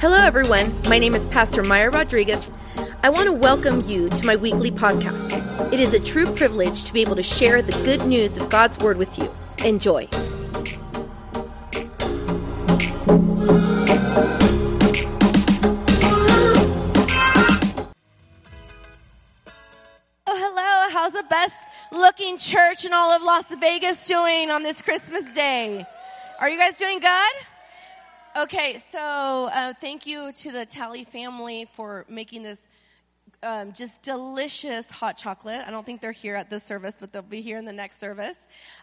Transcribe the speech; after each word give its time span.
Hello, 0.00 0.16
everyone. 0.16 0.80
My 0.88 0.98
name 0.98 1.14
is 1.14 1.28
Pastor 1.28 1.62
Maya 1.62 1.90
Rodriguez. 1.90 2.50
I 3.02 3.10
want 3.10 3.26
to 3.26 3.34
welcome 3.34 3.86
you 3.86 4.08
to 4.08 4.24
my 4.24 4.34
weekly 4.34 4.70
podcast. 4.70 5.74
It 5.74 5.78
is 5.78 5.92
a 5.92 6.00
true 6.00 6.34
privilege 6.34 6.84
to 6.84 6.94
be 6.94 7.02
able 7.02 7.16
to 7.16 7.22
share 7.22 7.60
the 7.60 7.72
good 7.84 8.06
news 8.06 8.38
of 8.38 8.48
God's 8.48 8.78
Word 8.78 8.96
with 8.96 9.18
you. 9.18 9.30
Enjoy. 9.62 10.08
Oh, 20.26 20.34
hello. 20.34 20.88
How's 20.94 21.12
the 21.12 21.26
best 21.28 21.52
looking 21.92 22.38
church 22.38 22.86
in 22.86 22.94
all 22.94 23.10
of 23.10 23.22
Las 23.22 23.54
Vegas 23.60 24.06
doing 24.06 24.50
on 24.50 24.62
this 24.62 24.80
Christmas 24.80 25.30
day? 25.34 25.84
Are 26.40 26.48
you 26.48 26.58
guys 26.58 26.78
doing 26.78 27.00
good? 27.00 27.49
Okay, 28.36 28.80
so 28.92 29.50
uh, 29.52 29.74
thank 29.80 30.06
you 30.06 30.30
to 30.30 30.52
the 30.52 30.64
Tally 30.64 31.02
family 31.02 31.66
for 31.72 32.06
making 32.08 32.44
this 32.44 32.68
um, 33.42 33.72
just 33.72 34.02
delicious 34.02 34.88
hot 34.88 35.18
chocolate. 35.18 35.62
I 35.66 35.72
don't 35.72 35.84
think 35.84 36.00
they're 36.00 36.12
here 36.12 36.36
at 36.36 36.48
this 36.48 36.62
service, 36.62 36.96
but 37.00 37.12
they'll 37.12 37.22
be 37.22 37.40
here 37.40 37.58
in 37.58 37.64
the 37.64 37.72
next 37.72 37.98
service. 37.98 38.36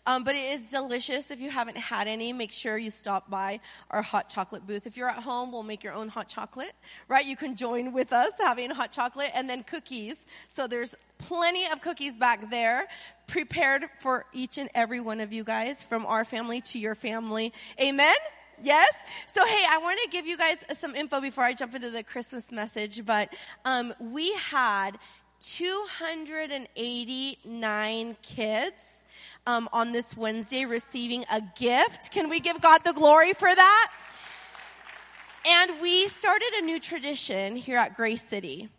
Um, 0.06 0.26
but 0.26 0.36
it 0.36 0.40
is 0.54 0.68
delicious. 0.68 1.32
If 1.32 1.40
you 1.40 1.50
haven't 1.50 1.78
had 1.78 2.10
any, 2.10 2.34
make 2.34 2.52
sure 2.52 2.78
you 2.78 2.92
stop 2.92 3.30
by 3.30 3.62
our 3.90 4.02
hot 4.02 4.28
chocolate 4.28 4.68
booth. 4.68 4.86
If 4.86 4.98
you're 4.98 5.10
at 5.10 5.23
home, 5.23 5.54
we'll 5.54 5.64
make 5.64 5.82
your 5.82 5.94
own 5.94 6.09
hot 6.09 6.28
chocolate, 6.28 6.73
right? 7.08 7.26
You 7.26 7.38
can 7.38 7.56
join 7.56 7.94
with 7.94 8.12
us 8.12 8.34
having 8.40 8.70
hot 8.70 8.92
chocolate 8.92 9.32
and 9.34 9.50
then 9.50 9.64
cookies. 9.64 10.18
So 10.48 10.68
there's 10.68 10.94
plenty 11.20 11.66
of 11.72 11.80
cookies 11.80 12.18
back 12.18 12.50
there 12.52 12.90
prepared 13.28 13.86
for 14.02 14.26
each 14.34 14.58
and 14.58 14.70
every 14.76 15.00
one 15.00 15.22
of 15.22 15.32
you 15.32 15.45
guys 15.45 15.82
from 15.82 16.06
our 16.06 16.26
family 16.26 16.59
to 16.62 16.80
your 16.80 16.95
family. 16.95 17.54
Amen? 17.80 18.16
Yes? 18.62 18.94
So 19.28 19.46
hey, 19.46 19.66
I 19.70 19.78
want 19.78 20.00
to 20.04 20.10
give 20.10 20.26
you 20.26 20.36
guys 20.38 20.58
some 20.78 20.96
info 20.96 21.22
before 21.22 21.44
I 21.44 21.54
jump 21.54 21.76
into 21.76 21.92
the 21.92 22.02
Christmas 22.04 22.52
message, 22.52 23.06
but 23.06 23.31
um, 23.66 23.94
we 24.00 24.34
had 24.34 24.98
289 25.40 28.18
kids 28.23 28.76
um, 29.46 29.70
on 29.72 29.92
this 29.92 30.18
Wednesday 30.18 30.66
receiving 30.66 31.23
a 31.31 31.40
gift. 31.58 32.12
Can 32.12 32.30
we 32.30 32.40
give 32.40 32.59
God 32.62 32.84
the 32.84 32.94
glory 32.94 33.34
for 33.34 33.54
that? 33.54 33.92
And 35.48 35.80
we 35.80 36.08
started 36.08 36.53
a 36.58 36.62
new 36.62 36.80
tradition 36.80 37.56
here 37.56 37.78
at 37.78 37.96
Grace 37.96 38.24
City. 38.24 38.70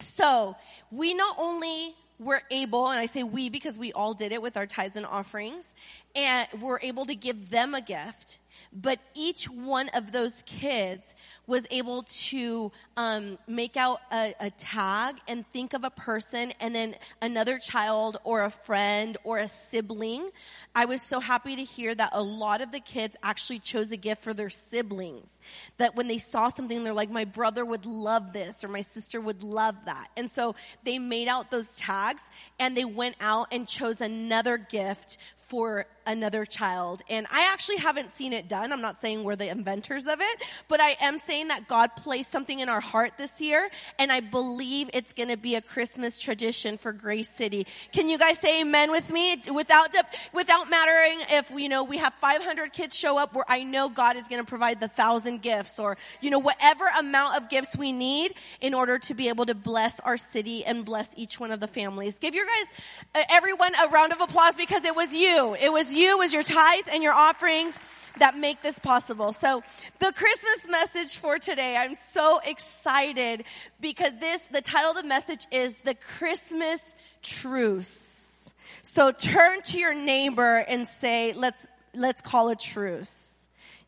So 0.00 0.54
we 0.90 1.14
not 1.14 1.34
only 1.38 1.94
were 2.20 2.42
able, 2.50 2.90
and 2.90 3.00
I 3.00 3.06
say 3.06 3.22
we 3.22 3.48
because 3.48 3.78
we 3.78 3.92
all 3.92 4.12
did 4.12 4.32
it 4.32 4.42
with 4.42 4.56
our 4.56 4.66
tithes 4.66 4.96
and 4.96 5.06
offerings, 5.06 5.72
and 6.14 6.46
we're 6.60 6.80
able 6.80 7.06
to 7.06 7.14
give 7.14 7.50
them 7.50 7.74
a 7.74 7.80
gift 7.80 8.38
but 8.72 8.98
each 9.14 9.48
one 9.48 9.88
of 9.90 10.12
those 10.12 10.42
kids 10.46 11.14
was 11.46 11.66
able 11.70 12.02
to 12.02 12.70
um, 12.98 13.38
make 13.46 13.76
out 13.78 14.00
a, 14.12 14.34
a, 14.38 14.50
tag 14.50 15.16
and 15.26 15.46
think 15.50 15.72
of 15.72 15.82
a 15.82 15.90
person 15.90 16.52
and 16.60 16.74
then 16.74 16.94
another 17.22 17.58
child 17.58 18.18
or 18.22 18.44
a 18.44 18.50
friend 18.50 19.16
or 19.24 19.38
a 19.38 19.48
sibling. 19.48 20.28
I 20.74 20.84
was 20.84 21.00
so 21.00 21.20
happy 21.20 21.56
to 21.56 21.64
hear 21.64 21.94
that 21.94 22.10
a 22.12 22.22
lot 22.22 22.60
of 22.60 22.70
the 22.70 22.80
kids 22.80 23.16
actually 23.22 23.60
chose 23.60 23.90
a 23.90 23.96
gift 23.96 24.24
for 24.24 24.34
their 24.34 24.50
siblings. 24.50 25.30
That 25.78 25.96
when 25.96 26.06
they 26.06 26.18
saw 26.18 26.50
something, 26.50 26.84
they're 26.84 26.92
like, 26.92 27.10
my 27.10 27.24
brother 27.24 27.64
would 27.64 27.86
love 27.86 28.34
this 28.34 28.62
or 28.62 28.68
my 28.68 28.82
sister 28.82 29.18
would 29.18 29.42
love 29.42 29.76
that. 29.86 30.08
And 30.18 30.30
so 30.30 30.54
they 30.84 30.98
made 30.98 31.28
out 31.28 31.50
those 31.50 31.70
tags 31.76 32.22
and 32.60 32.76
they 32.76 32.84
went 32.84 33.16
out 33.22 33.48
and 33.52 33.66
chose 33.66 34.02
another 34.02 34.58
gift 34.58 35.16
for 35.48 35.86
another 36.06 36.44
child. 36.46 37.02
And 37.08 37.26
I 37.30 37.50
actually 37.52 37.76
haven't 37.76 38.16
seen 38.16 38.32
it 38.32 38.48
done. 38.48 38.72
I'm 38.72 38.80
not 38.80 39.00
saying 39.00 39.24
we're 39.24 39.36
the 39.36 39.48
inventors 39.48 40.06
of 40.06 40.20
it, 40.20 40.42
but 40.66 40.80
I 40.80 40.96
am 41.00 41.18
saying 41.18 41.48
that 41.48 41.68
God 41.68 41.90
placed 41.96 42.30
something 42.30 42.60
in 42.60 42.68
our 42.68 42.80
heart 42.80 43.12
this 43.18 43.40
year, 43.40 43.68
and 43.98 44.10
I 44.10 44.20
believe 44.20 44.88
it's 44.94 45.12
going 45.12 45.28
to 45.28 45.36
be 45.36 45.54
a 45.54 45.60
Christmas 45.60 46.18
tradition 46.18 46.78
for 46.78 46.92
Grace 46.92 47.30
City. 47.30 47.66
Can 47.92 48.08
you 48.08 48.18
guys 48.18 48.38
say 48.38 48.62
amen 48.62 48.90
with 48.90 49.10
me? 49.10 49.40
Without, 49.54 49.94
without 50.32 50.70
mattering 50.70 51.18
if, 51.30 51.50
you 51.50 51.68
know, 51.68 51.84
we 51.84 51.98
have 51.98 52.14
500 52.14 52.72
kids 52.72 52.96
show 52.96 53.18
up 53.18 53.34
where 53.34 53.44
I 53.46 53.62
know 53.62 53.88
God 53.88 54.16
is 54.16 54.28
going 54.28 54.42
to 54.42 54.48
provide 54.48 54.80
the 54.80 54.88
thousand 54.88 55.42
gifts 55.42 55.78
or, 55.78 55.98
you 56.20 56.30
know, 56.30 56.38
whatever 56.38 56.84
amount 56.98 57.36
of 57.36 57.50
gifts 57.50 57.76
we 57.76 57.92
need 57.92 58.32
in 58.60 58.72
order 58.72 58.98
to 58.98 59.14
be 59.14 59.28
able 59.28 59.44
to 59.46 59.54
bless 59.54 60.00
our 60.00 60.16
city 60.16 60.64
and 60.64 60.84
bless 60.84 61.10
each 61.16 61.38
one 61.38 61.50
of 61.50 61.60
the 61.60 61.68
families. 61.68 62.18
Give 62.18 62.34
your 62.34 62.46
guys, 62.46 62.82
uh, 63.14 63.22
everyone 63.30 63.72
a 63.74 63.88
round 63.88 64.12
of 64.12 64.20
applause 64.20 64.54
because 64.54 64.84
it 64.84 64.96
was 64.96 65.14
you 65.14 65.37
It 65.38 65.72
was 65.72 65.94
you, 65.94 66.18
was 66.18 66.32
your 66.32 66.42
tithes 66.42 66.88
and 66.92 67.02
your 67.02 67.12
offerings 67.12 67.78
that 68.18 68.36
make 68.36 68.60
this 68.60 68.78
possible. 68.80 69.32
So 69.32 69.62
the 70.00 70.12
Christmas 70.12 70.66
message 70.68 71.16
for 71.18 71.38
today, 71.38 71.76
I'm 71.76 71.94
so 71.94 72.40
excited 72.44 73.44
because 73.80 74.12
this, 74.18 74.42
the 74.50 74.60
title 74.60 74.90
of 74.90 74.96
the 74.96 75.06
message 75.06 75.46
is 75.52 75.76
the 75.76 75.94
Christmas 75.94 76.96
truce. 77.22 78.52
So 78.82 79.12
turn 79.12 79.62
to 79.62 79.78
your 79.78 79.94
neighbor 79.94 80.64
and 80.68 80.88
say, 80.88 81.32
let's, 81.34 81.68
let's 81.94 82.20
call 82.20 82.48
a 82.48 82.56
truce. 82.56 83.27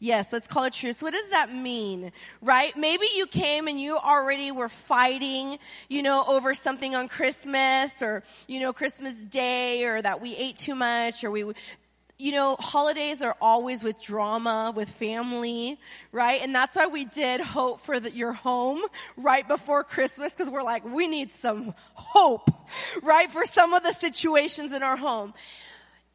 Yes, 0.03 0.33
let's 0.33 0.49
call 0.49 0.65
it 0.65 0.73
truce. 0.73 1.03
What 1.03 1.13
does 1.13 1.29
that 1.29 1.55
mean? 1.55 2.11
Right? 2.41 2.75
Maybe 2.75 3.05
you 3.15 3.27
came 3.27 3.69
and 3.69 3.79
you 3.79 3.99
already 3.99 4.51
were 4.51 4.71
fighting, 4.71 5.59
you 5.91 6.03
know, 6.03 6.25
over 6.27 6.55
something 6.55 6.97
on 6.97 7.07
Christmas 7.07 8.01
or, 8.01 8.23
you 8.49 8.61
know, 8.61 8.73
Christmas 8.73 9.23
Day 9.23 9.85
or 9.85 10.01
that 10.01 10.23
we 10.23 10.35
ate 10.37 10.57
too 10.57 10.75
much 10.75 11.23
or 11.23 11.31
we, 11.31 11.53
you 12.17 12.33
know, 12.33 12.57
holidays 12.59 13.21
are 13.21 13.37
always 13.43 13.83
with 13.83 14.01
drama, 14.03 14.73
with 14.75 14.91
family, 14.91 15.79
right? 16.13 16.41
And 16.43 16.55
that's 16.55 16.77
why 16.77 16.87
we 16.87 17.05
did 17.05 17.43
hope 17.43 17.81
for 17.81 18.01
the, 18.01 18.11
your 18.11 18.33
home 18.33 18.81
right 19.19 19.47
before 19.47 19.85
Christmas 19.85 20.33
because 20.33 20.49
we're 20.49 20.63
like, 20.63 20.83
we 20.83 21.09
need 21.09 21.31
some 21.31 21.75
hope, 21.93 22.51
right? 23.03 23.31
For 23.31 23.45
some 23.45 23.75
of 23.75 23.83
the 23.83 23.93
situations 23.93 24.73
in 24.73 24.83
our 24.83 24.97
home. 24.97 25.35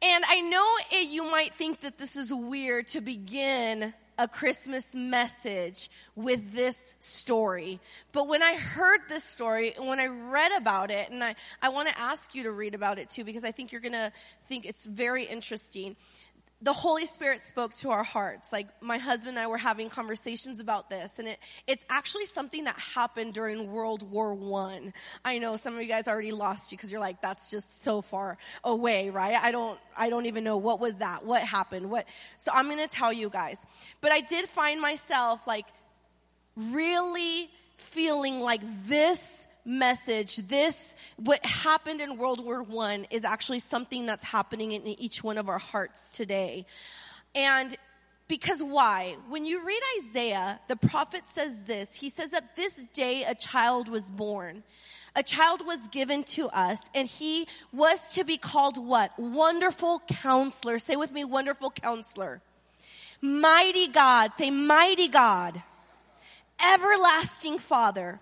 And 0.02 0.24
I 0.28 0.40
know 0.40 0.66
it, 0.92 1.08
you 1.08 1.24
might 1.24 1.54
think 1.54 1.80
that 1.80 1.98
this 1.98 2.16
is 2.16 2.32
weird 2.32 2.88
to 2.88 3.00
begin 3.00 3.94
a 4.18 4.26
Christmas 4.26 4.94
message 4.94 5.90
with 6.14 6.52
this 6.52 6.96
story. 7.00 7.80
But 8.12 8.28
when 8.28 8.42
I 8.42 8.54
heard 8.54 9.00
this 9.08 9.24
story 9.24 9.74
and 9.76 9.86
when 9.86 10.00
I 10.00 10.06
read 10.06 10.52
about 10.56 10.90
it, 10.90 11.10
and 11.10 11.22
I, 11.22 11.34
I 11.60 11.68
want 11.68 11.88
to 11.88 11.98
ask 11.98 12.34
you 12.34 12.42
to 12.44 12.50
read 12.50 12.74
about 12.74 12.98
it 12.98 13.10
too, 13.10 13.24
because 13.24 13.44
I 13.44 13.52
think 13.52 13.72
you're 13.72 13.80
going 13.80 13.92
to 13.92 14.12
think 14.48 14.64
it's 14.64 14.86
very 14.86 15.24
interesting 15.24 15.96
the 16.60 16.72
Holy 16.72 17.06
Spirit 17.06 17.40
spoke 17.42 17.74
to 17.74 17.90
our 17.90 18.02
hearts. 18.02 18.52
Like 18.52 18.66
my 18.80 18.98
husband 18.98 19.36
and 19.36 19.44
I 19.44 19.46
were 19.46 19.58
having 19.58 19.90
conversations 19.90 20.58
about 20.58 20.90
this, 20.90 21.18
and 21.18 21.28
it, 21.28 21.38
it's 21.68 21.84
actually 21.88 22.26
something 22.26 22.64
that 22.64 22.76
happened 22.76 23.34
during 23.34 23.70
World 23.70 24.10
War 24.10 24.34
One. 24.34 24.92
I. 25.24 25.36
I 25.36 25.38
know 25.38 25.58
some 25.58 25.74
of 25.74 25.82
you 25.82 25.86
guys 25.88 26.08
already 26.08 26.32
lost 26.32 26.72
you 26.72 26.78
because 26.78 26.90
you're 26.90 27.00
like, 27.00 27.20
that's 27.20 27.50
just 27.50 27.82
so 27.82 28.00
far 28.00 28.38
away, 28.64 29.10
right? 29.10 29.36
I 29.36 29.52
don't, 29.52 29.78
I 29.94 30.08
don't 30.08 30.24
even 30.24 30.44
know 30.44 30.56
what 30.56 30.80
was 30.80 30.94
that, 30.94 31.26
what 31.26 31.42
happened, 31.42 31.90
what. 31.90 32.06
So 32.38 32.50
I'm 32.54 32.70
going 32.70 32.78
to 32.78 32.88
tell 32.88 33.12
you 33.12 33.28
guys. 33.28 33.62
But 34.00 34.12
I 34.12 34.22
did 34.22 34.46
find 34.46 34.80
myself 34.80 35.46
like 35.46 35.66
really 36.56 37.50
feeling 37.76 38.40
like 38.40 38.62
this 38.86 39.45
message, 39.66 40.36
this, 40.36 40.94
what 41.16 41.44
happened 41.44 42.00
in 42.00 42.16
World 42.16 42.42
War 42.42 42.62
One 42.62 43.06
is 43.10 43.24
actually 43.24 43.58
something 43.58 44.06
that's 44.06 44.24
happening 44.24 44.72
in 44.72 44.86
each 44.86 45.22
one 45.22 45.36
of 45.36 45.48
our 45.48 45.58
hearts 45.58 46.10
today. 46.10 46.64
And 47.34 47.76
because 48.28 48.62
why? 48.62 49.16
When 49.28 49.44
you 49.44 49.64
read 49.64 49.80
Isaiah, 49.98 50.60
the 50.68 50.76
prophet 50.76 51.22
says 51.32 51.62
this. 51.62 51.94
He 51.94 52.08
says 52.08 52.30
that 52.30 52.56
this 52.56 52.74
day 52.94 53.24
a 53.24 53.34
child 53.34 53.88
was 53.88 54.04
born. 54.04 54.62
A 55.14 55.22
child 55.22 55.64
was 55.66 55.88
given 55.88 56.24
to 56.24 56.48
us 56.48 56.78
and 56.94 57.08
he 57.08 57.46
was 57.72 58.10
to 58.10 58.24
be 58.24 58.36
called 58.36 58.76
what? 58.76 59.18
Wonderful 59.18 60.02
counselor. 60.08 60.78
Say 60.78 60.96
with 60.96 61.12
me, 61.12 61.24
wonderful 61.24 61.70
counselor. 61.70 62.42
Mighty 63.22 63.88
God. 63.88 64.32
Say 64.36 64.50
mighty 64.50 65.08
God. 65.08 65.62
Everlasting 66.60 67.58
Father. 67.58 68.20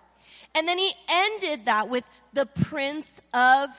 And 0.55 0.67
then 0.67 0.77
he 0.77 0.91
ended 1.09 1.65
that 1.65 1.89
with 1.89 2.05
the 2.33 2.45
Prince 2.45 3.21
of 3.33 3.69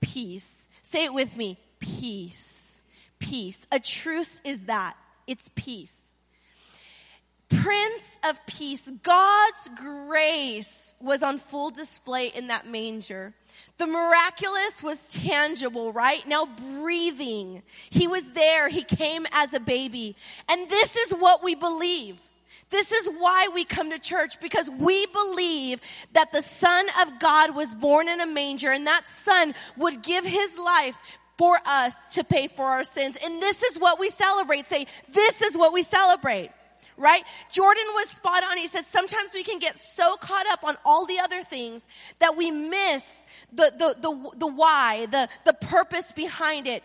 Peace. 0.00 0.68
Say 0.82 1.04
it 1.04 1.14
with 1.14 1.36
me. 1.36 1.58
Peace. 1.78 2.82
Peace. 3.18 3.66
A 3.70 3.78
truce 3.78 4.40
is 4.44 4.62
that. 4.62 4.96
It's 5.26 5.50
peace. 5.54 5.94
Prince 7.48 8.18
of 8.28 8.44
Peace. 8.46 8.90
God's 9.02 9.70
grace 9.76 10.94
was 11.00 11.22
on 11.22 11.38
full 11.38 11.70
display 11.70 12.28
in 12.28 12.48
that 12.48 12.66
manger. 12.66 13.32
The 13.78 13.86
miraculous 13.86 14.82
was 14.82 15.08
tangible, 15.08 15.92
right? 15.92 16.26
Now 16.26 16.46
breathing. 16.46 17.62
He 17.90 18.06
was 18.06 18.24
there. 18.32 18.68
He 18.68 18.82
came 18.82 19.26
as 19.32 19.52
a 19.54 19.60
baby. 19.60 20.16
And 20.48 20.68
this 20.68 20.96
is 20.96 21.12
what 21.12 21.42
we 21.42 21.54
believe. 21.54 22.18
This 22.70 22.92
is 22.92 23.08
why 23.18 23.48
we 23.54 23.64
come 23.64 23.90
to 23.90 23.98
church 23.98 24.40
because 24.40 24.68
we 24.70 25.06
believe 25.06 25.80
that 26.12 26.32
the 26.32 26.42
son 26.42 26.86
of 27.02 27.18
God 27.18 27.54
was 27.54 27.74
born 27.74 28.08
in 28.08 28.20
a 28.20 28.26
manger 28.26 28.70
and 28.70 28.86
that 28.86 29.08
son 29.08 29.54
would 29.76 30.02
give 30.02 30.24
his 30.24 30.58
life 30.58 30.96
for 31.38 31.58
us 31.64 31.94
to 32.14 32.24
pay 32.24 32.48
for 32.48 32.66
our 32.66 32.84
sins. 32.84 33.16
And 33.24 33.40
this 33.40 33.62
is 33.62 33.78
what 33.78 33.98
we 33.98 34.10
celebrate. 34.10 34.66
Say, 34.66 34.86
this 35.12 35.40
is 35.40 35.56
what 35.56 35.72
we 35.72 35.82
celebrate. 35.82 36.50
right? 36.98 37.22
Jordan 37.52 37.84
was 37.94 38.10
spot 38.10 38.42
on. 38.44 38.58
He 38.58 38.66
said 38.66 38.84
sometimes 38.84 39.32
we 39.32 39.44
can 39.44 39.58
get 39.58 39.78
so 39.78 40.16
caught 40.16 40.46
up 40.48 40.64
on 40.64 40.76
all 40.84 41.06
the 41.06 41.18
other 41.20 41.42
things 41.42 41.86
that 42.18 42.36
we 42.36 42.50
miss 42.50 43.26
the, 43.52 43.72
the, 43.78 43.96
the, 44.00 44.30
the 44.38 44.46
why, 44.46 45.06
the, 45.06 45.28
the 45.44 45.52
purpose 45.54 46.10
behind 46.12 46.66
it. 46.66 46.82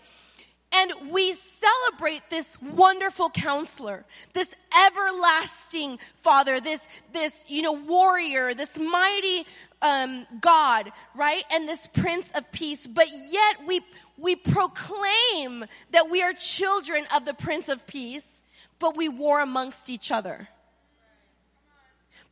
And 0.75 1.11
we 1.11 1.33
celebrate 1.33 2.29
this 2.29 2.59
wonderful 2.61 3.29
counselor, 3.29 4.05
this 4.33 4.55
everlasting 4.87 5.99
father, 6.17 6.59
this, 6.59 6.87
this, 7.13 7.45
you 7.47 7.61
know, 7.61 7.73
warrior, 7.73 8.55
this 8.55 8.79
mighty, 8.79 9.45
um, 9.83 10.25
God, 10.41 10.91
right? 11.13 11.43
And 11.51 11.69
this 11.69 11.85
Prince 11.87 12.31
of 12.31 12.51
Peace. 12.51 12.87
But 12.87 13.07
yet 13.29 13.67
we, 13.67 13.81
we 14.17 14.35
proclaim 14.35 15.65
that 15.91 16.09
we 16.09 16.23
are 16.23 16.33
children 16.33 17.05
of 17.15 17.25
the 17.25 17.35
Prince 17.35 17.69
of 17.69 17.85
Peace, 17.85 18.41
but 18.79 18.97
we 18.97 19.09
war 19.09 19.41
amongst 19.41 19.89
each 19.89 20.09
other. 20.09 20.47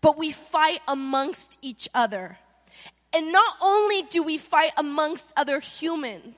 But 0.01 0.17
we 0.17 0.31
fight 0.31 0.79
amongst 0.87 1.59
each 1.61 1.87
other. 1.93 2.39
And 3.13 3.31
not 3.31 3.53
only 3.61 4.01
do 4.03 4.23
we 4.23 4.37
fight 4.39 4.71
amongst 4.77 5.31
other 5.37 5.59
humans, 5.59 6.33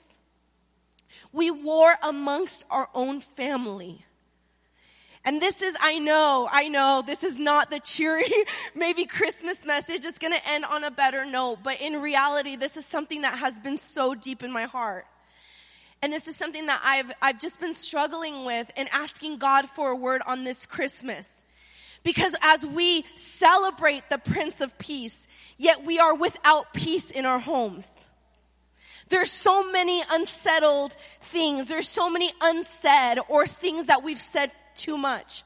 we 1.33 1.51
war 1.51 1.95
amongst 2.03 2.65
our 2.69 2.87
own 2.93 3.19
family. 3.19 4.05
And 5.25 5.41
this 5.41 5.61
is, 5.61 5.75
I 5.81 5.99
know, 5.99 6.47
I 6.51 6.67
know, 6.67 7.01
this 7.05 7.23
is 7.23 7.39
not 7.39 7.69
the 7.69 7.79
cheery, 7.79 8.25
maybe 8.75 9.05
Christmas 9.05 9.65
message. 9.65 10.05
It's 10.05 10.19
going 10.19 10.33
to 10.33 10.49
end 10.49 10.65
on 10.65 10.83
a 10.83 10.91
better 10.91 11.25
note. 11.25 11.59
But 11.63 11.81
in 11.81 12.01
reality, 12.01 12.55
this 12.55 12.77
is 12.77 12.85
something 12.85 13.21
that 13.21 13.37
has 13.37 13.59
been 13.59 13.77
so 13.77 14.15
deep 14.15 14.43
in 14.43 14.51
my 14.51 14.63
heart. 14.63 15.05
And 16.01 16.11
this 16.11 16.27
is 16.27 16.35
something 16.35 16.65
that 16.65 16.81
I've, 16.83 17.11
I've 17.21 17.39
just 17.39 17.61
been 17.61 17.73
struggling 17.73 18.43
with 18.43 18.69
and 18.75 18.89
asking 18.91 19.37
God 19.37 19.69
for 19.69 19.91
a 19.91 19.95
word 19.95 20.21
on 20.27 20.43
this 20.43 20.65
Christmas. 20.65 21.45
Because 22.03 22.35
as 22.41 22.65
we 22.65 23.05
celebrate 23.15 24.09
the 24.09 24.17
Prince 24.17 24.59
of 24.59 24.77
Peace, 24.77 25.29
yet 25.57 25.85
we 25.85 25.99
are 25.99 26.13
without 26.13 26.73
peace 26.73 27.09
in 27.09 27.25
our 27.25 27.39
homes. 27.39 27.87
There's 29.09 29.31
so 29.31 29.71
many 29.71 30.01
unsettled 30.11 30.95
things. 31.21 31.67
There's 31.67 31.89
so 31.89 32.09
many 32.09 32.31
unsaid 32.41 33.19
or 33.27 33.47
things 33.47 33.87
that 33.87 34.03
we've 34.03 34.21
said 34.21 34.51
too 34.75 34.97
much. 34.97 35.43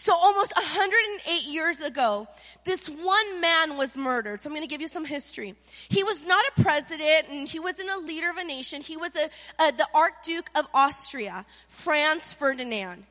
So 0.00 0.14
almost 0.14 0.56
108 0.56 1.42
years 1.42 1.82
ago, 1.82 2.26
this 2.64 2.88
one 2.88 3.40
man 3.42 3.76
was 3.76 3.98
murdered. 3.98 4.40
So 4.40 4.48
I'm 4.48 4.54
going 4.54 4.66
to 4.66 4.66
give 4.66 4.80
you 4.80 4.88
some 4.88 5.04
history. 5.04 5.54
He 5.90 6.04
was 6.04 6.24
not 6.24 6.42
a 6.56 6.62
president 6.62 7.28
and 7.28 7.46
he 7.46 7.60
wasn't 7.60 7.90
a 7.90 7.98
leader 7.98 8.30
of 8.30 8.38
a 8.38 8.44
nation. 8.44 8.80
He 8.80 8.96
was 8.96 9.14
a, 9.14 9.28
a, 9.62 9.72
the 9.72 9.86
Archduke 9.92 10.48
of 10.54 10.66
Austria, 10.72 11.44
Franz 11.68 12.32
Ferdinand. 12.32 13.04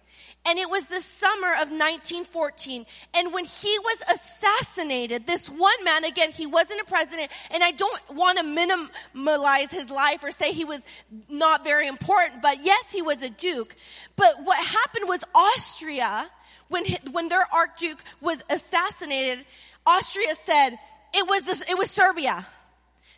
And 0.48 0.58
it 0.58 0.68
was 0.68 0.88
the 0.88 1.00
summer 1.00 1.52
of 1.54 1.70
1914. 1.70 2.88
And 3.14 3.34
when 3.34 3.46
he 3.46 3.78
was 3.80 4.02
assassinated, 4.12 5.28
this 5.28 5.48
one 5.48 5.84
man, 5.84 6.06
again, 6.06 6.32
he 6.32 6.48
wasn't 6.48 6.82
a 6.82 6.86
president, 6.86 7.30
and 7.52 7.64
I 7.64 7.70
don't 7.70 8.02
want 8.16 8.40
to 8.40 8.44
minimize 8.44 9.70
his 9.70 9.92
life 9.92 10.24
or 10.24 10.32
say 10.32 10.54
he 10.54 10.66
was 10.66 10.82
not 11.30 11.64
very 11.64 11.88
important, 11.88 12.42
but 12.42 12.64
yes, 12.64 12.92
he 12.92 13.04
was 13.04 13.22
a 13.22 13.30
duke. 13.30 13.76
But 14.16 14.44
what 14.44 14.58
happened 14.58 15.08
was 15.08 15.24
Austria, 15.36 16.32
when, 16.70 16.86
when 17.12 17.28
their 17.28 17.46
Archduke 17.54 18.02
was 18.22 18.44
assassinated, 18.50 19.46
Austria 19.86 20.34
said, 20.36 20.72
it 21.14 21.28
was, 21.28 21.62
it 21.70 21.78
was 21.78 21.92
Serbia. 21.92 22.48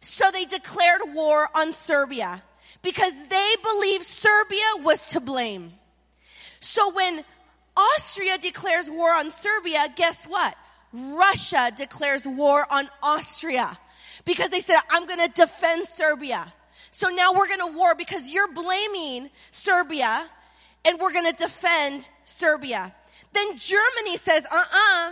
So 0.02 0.26
they 0.32 0.46
declared 0.46 1.02
war 1.14 1.48
on 1.54 1.74
Serbia 1.74 2.42
because 2.82 3.14
they 3.28 3.56
believed 3.64 4.04
Serbia 4.04 4.84
was 4.84 5.08
to 5.08 5.20
blame. 5.20 5.74
So 6.60 6.92
when 6.94 7.24
Austria 7.76 8.38
declares 8.38 8.90
war 8.90 9.14
on 9.14 9.32
Serbia, 9.32 9.88
guess 9.96 10.26
what? 10.26 10.56
Russia 10.94 11.72
declares 11.76 12.28
war 12.28 12.66
on 12.70 12.90
Austria 13.02 13.78
because 14.26 14.50
they 14.50 14.60
said, 14.60 14.80
I'm 14.90 15.06
going 15.06 15.26
to 15.26 15.34
defend 15.34 15.88
Serbia. 15.88 16.52
So 16.92 17.10
now 17.10 17.34
we're 17.34 17.48
going 17.48 17.72
to 17.72 17.78
war 17.78 17.96
because 17.96 18.28
you're 18.28 18.52
blaming 18.52 19.30
Serbia 19.52 20.30
and 20.86 21.00
we're 21.00 21.14
going 21.14 21.30
to 21.30 21.36
defend 21.36 22.08
Serbia. 22.26 22.94
Then 23.34 23.58
Germany 23.58 24.18
says, 24.18 24.46
uh-uh, 24.52 25.12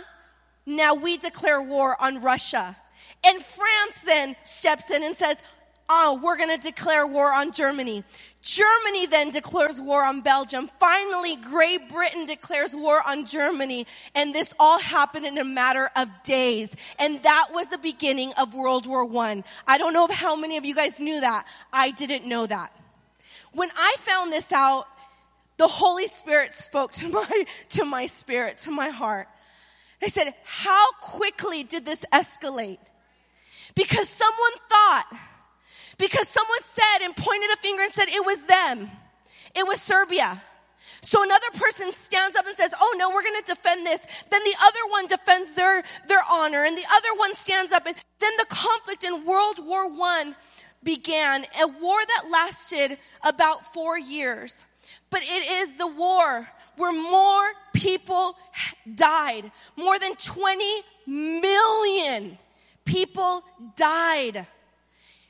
now 0.66 0.94
we 0.94 1.16
declare 1.16 1.60
war 1.60 1.96
on 2.00 2.22
Russia. 2.22 2.76
And 3.24 3.42
France 3.42 3.98
then 4.04 4.36
steps 4.44 4.90
in 4.90 5.02
and 5.02 5.16
says, 5.16 5.36
oh, 5.90 6.20
we're 6.22 6.36
going 6.36 6.56
to 6.56 6.62
declare 6.62 7.06
war 7.06 7.32
on 7.32 7.52
Germany. 7.52 8.04
Germany 8.42 9.06
then 9.06 9.30
declares 9.30 9.80
war 9.80 10.04
on 10.04 10.20
Belgium. 10.20 10.70
Finally, 10.78 11.36
Great 11.36 11.88
Britain 11.88 12.26
declares 12.26 12.74
war 12.74 13.02
on 13.06 13.26
Germany. 13.26 13.86
And 14.14 14.34
this 14.34 14.54
all 14.58 14.78
happened 14.78 15.26
in 15.26 15.36
a 15.36 15.44
matter 15.44 15.90
of 15.96 16.08
days. 16.22 16.72
And 16.98 17.22
that 17.24 17.48
was 17.52 17.68
the 17.68 17.78
beginning 17.78 18.32
of 18.38 18.54
World 18.54 18.86
War. 18.86 19.04
I. 19.04 19.44
I 19.66 19.78
don't 19.78 19.92
know 19.92 20.06
how 20.06 20.36
many 20.36 20.56
of 20.56 20.64
you 20.64 20.74
guys 20.74 20.98
knew 20.98 21.20
that. 21.20 21.44
I 21.72 21.90
didn't 21.90 22.24
know 22.24 22.46
that. 22.46 22.74
When 23.52 23.68
I 23.76 23.96
found 23.98 24.32
this 24.32 24.52
out, 24.52 24.86
the 25.60 25.68
Holy 25.68 26.06
Spirit 26.08 26.54
spoke 26.56 26.90
to 26.92 27.08
my, 27.20 27.44
to 27.70 27.84
my 27.84 28.06
spirit, 28.06 28.56
to 28.60 28.70
my 28.70 28.88
heart. 28.88 29.28
I 30.02 30.08
said, 30.08 30.32
how 30.42 30.90
quickly 31.02 31.64
did 31.64 31.84
this 31.84 32.02
escalate? 32.10 32.78
Because 33.74 34.08
someone 34.08 34.52
thought 34.70 35.06
because 35.98 36.28
someone 36.28 36.62
said 36.62 37.04
and 37.04 37.14
pointed 37.14 37.50
a 37.50 37.56
finger 37.58 37.82
and 37.82 37.92
said 37.92 38.08
it 38.08 38.24
was 38.24 38.40
them. 38.46 38.90
It 39.54 39.66
was 39.66 39.82
Serbia. 39.82 40.42
So 41.02 41.22
another 41.22 41.50
person 41.52 41.92
stands 41.92 42.36
up 42.36 42.46
and 42.46 42.56
says, 42.56 42.72
oh 42.80 42.94
no, 42.96 43.10
we're 43.10 43.22
gonna 43.22 43.42
defend 43.46 43.86
this. 43.86 44.06
Then 44.30 44.42
the 44.42 44.56
other 44.62 44.80
one 44.88 45.06
defends 45.08 45.52
their, 45.52 45.84
their 46.08 46.22
honor 46.30 46.64
and 46.64 46.74
the 46.76 46.86
other 46.90 47.14
one 47.16 47.34
stands 47.34 47.70
up 47.70 47.84
and 47.84 47.94
then 48.18 48.32
the 48.38 48.46
conflict 48.46 49.04
in 49.04 49.26
World 49.26 49.58
War 49.62 49.92
One 49.92 50.34
began, 50.82 51.44
a 51.62 51.66
war 51.66 51.98
that 52.00 52.30
lasted 52.30 52.96
about 53.22 53.74
four 53.74 53.98
years. 53.98 54.64
But 55.10 55.22
it 55.22 55.50
is 55.62 55.74
the 55.74 55.86
war 55.86 56.48
where 56.76 56.92
more 56.92 57.44
people 57.74 58.36
died. 58.94 59.50
More 59.76 59.98
than 59.98 60.14
20 60.14 60.82
million 61.06 62.38
people 62.84 63.44
died 63.76 64.46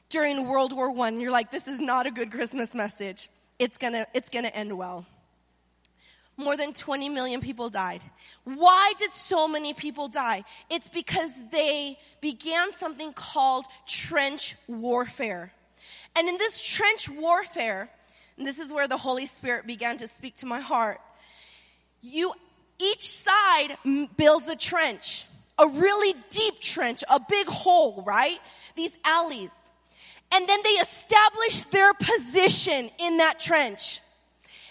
during 0.08 0.48
World 0.48 0.72
War 0.72 0.90
One. 0.90 1.20
You're 1.20 1.30
like, 1.30 1.50
this 1.50 1.66
is 1.68 1.80
not 1.80 2.06
a 2.06 2.10
good 2.10 2.30
Christmas 2.30 2.74
message. 2.74 3.30
It's 3.58 3.78
gonna, 3.78 4.06
it's 4.14 4.28
gonna 4.28 4.48
end 4.48 4.76
well. 4.76 5.06
More 6.36 6.56
than 6.56 6.72
20 6.72 7.10
million 7.10 7.40
people 7.40 7.68
died. 7.68 8.00
Why 8.44 8.94
did 8.98 9.12
so 9.12 9.46
many 9.46 9.74
people 9.74 10.08
die? 10.08 10.44
It's 10.70 10.88
because 10.88 11.32
they 11.50 11.98
began 12.22 12.72
something 12.72 13.12
called 13.12 13.66
trench 13.86 14.56
warfare. 14.66 15.52
And 16.16 16.28
in 16.28 16.38
this 16.38 16.60
trench 16.60 17.08
warfare, 17.10 17.90
and 18.40 18.46
this 18.46 18.58
is 18.58 18.72
where 18.72 18.88
the 18.88 18.96
Holy 18.96 19.26
Spirit 19.26 19.66
began 19.66 19.98
to 19.98 20.08
speak 20.08 20.36
to 20.36 20.46
my 20.46 20.60
heart, 20.60 20.98
you, 22.00 22.32
each 22.78 23.06
side 23.06 23.76
builds 24.16 24.48
a 24.48 24.56
trench, 24.56 25.26
a 25.58 25.68
really 25.68 26.18
deep 26.30 26.58
trench, 26.58 27.04
a 27.10 27.20
big 27.28 27.46
hole, 27.46 28.02
right? 28.06 28.38
These 28.76 28.98
alleys. 29.04 29.52
And 30.32 30.48
then 30.48 30.58
they 30.64 30.70
establish 30.70 31.60
their 31.64 31.92
position 31.92 32.88
in 32.98 33.18
that 33.18 33.40
trench. 33.40 34.00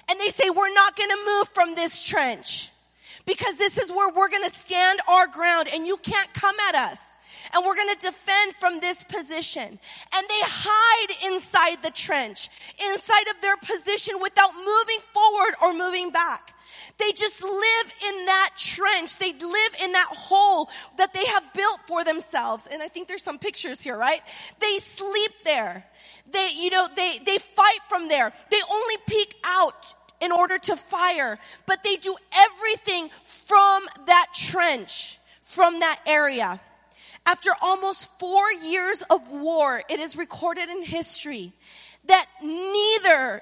And 0.09 0.19
they 0.19 0.29
say, 0.29 0.49
we're 0.49 0.73
not 0.73 0.97
gonna 0.97 1.23
move 1.27 1.49
from 1.49 1.75
this 1.75 2.03
trench. 2.03 2.71
Because 3.27 3.53
this 3.57 3.77
is 3.77 3.91
where 3.91 4.11
we're 4.11 4.29
gonna 4.29 4.49
stand 4.49 4.99
our 5.07 5.27
ground 5.27 5.69
and 5.71 5.85
you 5.85 5.97
can't 5.97 6.33
come 6.33 6.55
at 6.69 6.73
us. 6.73 6.99
And 7.53 7.65
we're 7.65 7.75
gonna 7.75 7.95
defend 7.95 8.55
from 8.59 8.79
this 8.79 9.03
position. 9.03 9.67
And 9.67 10.27
they 10.27 10.41
hide 10.43 11.31
inside 11.31 11.83
the 11.83 11.91
trench, 11.91 12.49
inside 12.79 13.27
of 13.29 13.41
their 13.41 13.57
position 13.57 14.15
without 14.21 14.55
moving 14.55 14.99
forward 15.13 15.55
or 15.61 15.73
moving 15.73 16.11
back. 16.11 16.53
They 16.97 17.11
just 17.13 17.41
live 17.41 17.93
in 18.09 18.25
that 18.25 18.49
trench. 18.57 19.17
They 19.17 19.31
live 19.31 19.75
in 19.83 19.93
that 19.93 20.07
hole 20.09 20.69
that 20.97 21.13
they 21.13 21.25
have 21.25 21.53
built 21.53 21.79
for 21.87 22.03
themselves. 22.03 22.67
And 22.71 22.83
I 22.83 22.89
think 22.89 23.07
there's 23.07 23.23
some 23.23 23.39
pictures 23.39 23.81
here, 23.81 23.97
right? 23.97 24.21
They 24.59 24.79
sleep 24.79 25.31
there. 25.45 25.85
They, 26.31 26.51
you 26.59 26.69
know, 26.69 26.87
they, 26.95 27.19
they 27.25 27.37
fight 27.37 27.79
from 27.87 28.09
there. 28.09 28.33
They 28.51 28.59
only 28.71 28.95
peek 29.07 29.33
out 29.45 29.93
in 30.21 30.31
order 30.31 30.57
to 30.57 30.75
fire, 30.75 31.39
but 31.65 31.83
they 31.83 31.95
do 31.95 32.15
everything 32.33 33.09
from 33.47 33.83
that 34.05 34.27
trench, 34.35 35.17
from 35.45 35.79
that 35.79 35.99
area. 36.05 36.59
After 37.25 37.51
almost 37.61 38.09
four 38.19 38.51
years 38.51 39.03
of 39.09 39.29
war, 39.29 39.81
it 39.89 39.99
is 39.99 40.15
recorded 40.15 40.69
in 40.69 40.83
history 40.83 41.53
that 42.05 42.25
neither 42.43 43.41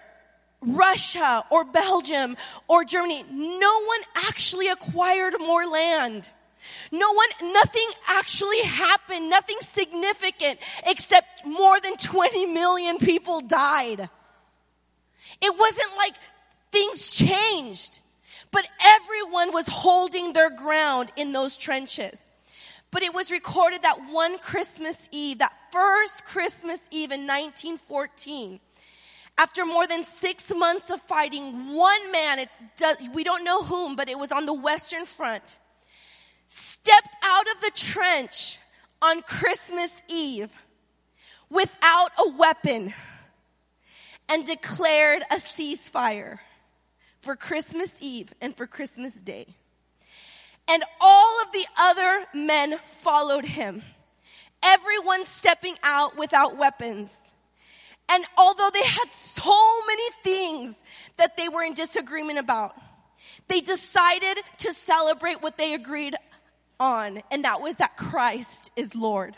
Russia 0.61 1.43
or 1.49 1.63
Belgium 1.63 2.35
or 2.67 2.83
Germany, 2.83 3.23
no 3.31 3.83
one 3.83 3.99
actually 4.27 4.67
acquired 4.69 5.35
more 5.39 5.65
land. 5.65 6.29
No 6.91 7.13
one, 7.13 7.53
nothing 7.53 7.87
actually 8.07 8.61
happened, 8.61 9.29
nothing 9.29 9.57
significant 9.61 10.59
except 10.85 11.45
more 11.45 11.79
than 11.79 11.95
20 11.95 12.47
million 12.47 12.97
people 12.97 13.41
died. 13.41 14.09
It 15.41 15.59
wasn't 15.59 15.97
like 15.97 16.15
things 16.71 17.11
changed. 17.11 17.99
But 18.51 18.67
everyone 18.79 19.51
was 19.53 19.67
holding 19.67 20.33
their 20.33 20.49
ground 20.49 21.11
in 21.15 21.31
those 21.31 21.57
trenches. 21.57 22.19
But 22.91 23.03
it 23.03 23.13
was 23.13 23.31
recorded 23.31 23.81
that 23.83 24.09
one 24.11 24.39
Christmas 24.39 25.09
Eve, 25.11 25.39
that 25.39 25.53
first 25.71 26.25
Christmas 26.25 26.87
Eve 26.91 27.11
in 27.11 27.21
1914, 27.21 28.59
after 29.37 29.65
more 29.65 29.85
than 29.85 30.03
six 30.03 30.51
months 30.53 30.89
of 30.89 31.01
fighting, 31.01 31.75
one 31.75 32.11
man, 32.11 32.39
it's, 32.39 33.03
we 33.13 33.23
don't 33.23 33.43
know 33.43 33.61
whom, 33.61 33.95
but 33.95 34.09
it 34.09 34.17
was 34.17 34.31
on 34.31 34.45
the 34.45 34.53
Western 34.53 35.05
Front, 35.05 35.57
stepped 36.47 37.15
out 37.23 37.45
of 37.55 37.61
the 37.61 37.71
trench 37.75 38.57
on 39.01 39.21
Christmas 39.21 40.01
Eve 40.07 40.49
without 41.49 42.09
a 42.17 42.29
weapon 42.29 42.93
and 44.29 44.45
declared 44.45 45.21
a 45.29 45.35
ceasefire 45.35 46.39
for 47.21 47.35
Christmas 47.35 47.95
Eve 48.01 48.33
and 48.41 48.55
for 48.55 48.65
Christmas 48.65 49.13
Day. 49.21 49.47
And 50.69 50.83
all 50.99 51.41
of 51.41 51.51
the 51.51 51.65
other 51.79 52.25
men 52.33 52.77
followed 53.01 53.45
him. 53.45 53.83
Everyone 54.63 55.23
stepping 55.23 55.75
out 55.83 56.17
without 56.17 56.57
weapons. 56.57 57.11
And 58.09 58.23
although 58.37 58.69
they 58.73 58.83
had 58.83 59.11
so 59.11 59.81
many 59.85 60.09
things 60.23 60.83
that 61.17 61.37
they 61.37 61.49
were 61.49 61.63
in 61.63 61.73
disagreement 61.73 62.39
about, 62.39 62.75
they 63.47 63.61
decided 63.61 64.37
to 64.59 64.73
celebrate 64.73 65.41
what 65.41 65.57
they 65.57 65.73
agreed 65.73 66.15
on, 66.79 67.21
and 67.31 67.43
that 67.45 67.61
was 67.61 67.77
that 67.77 67.97
Christ 67.97 68.71
is 68.75 68.95
Lord 68.95 69.35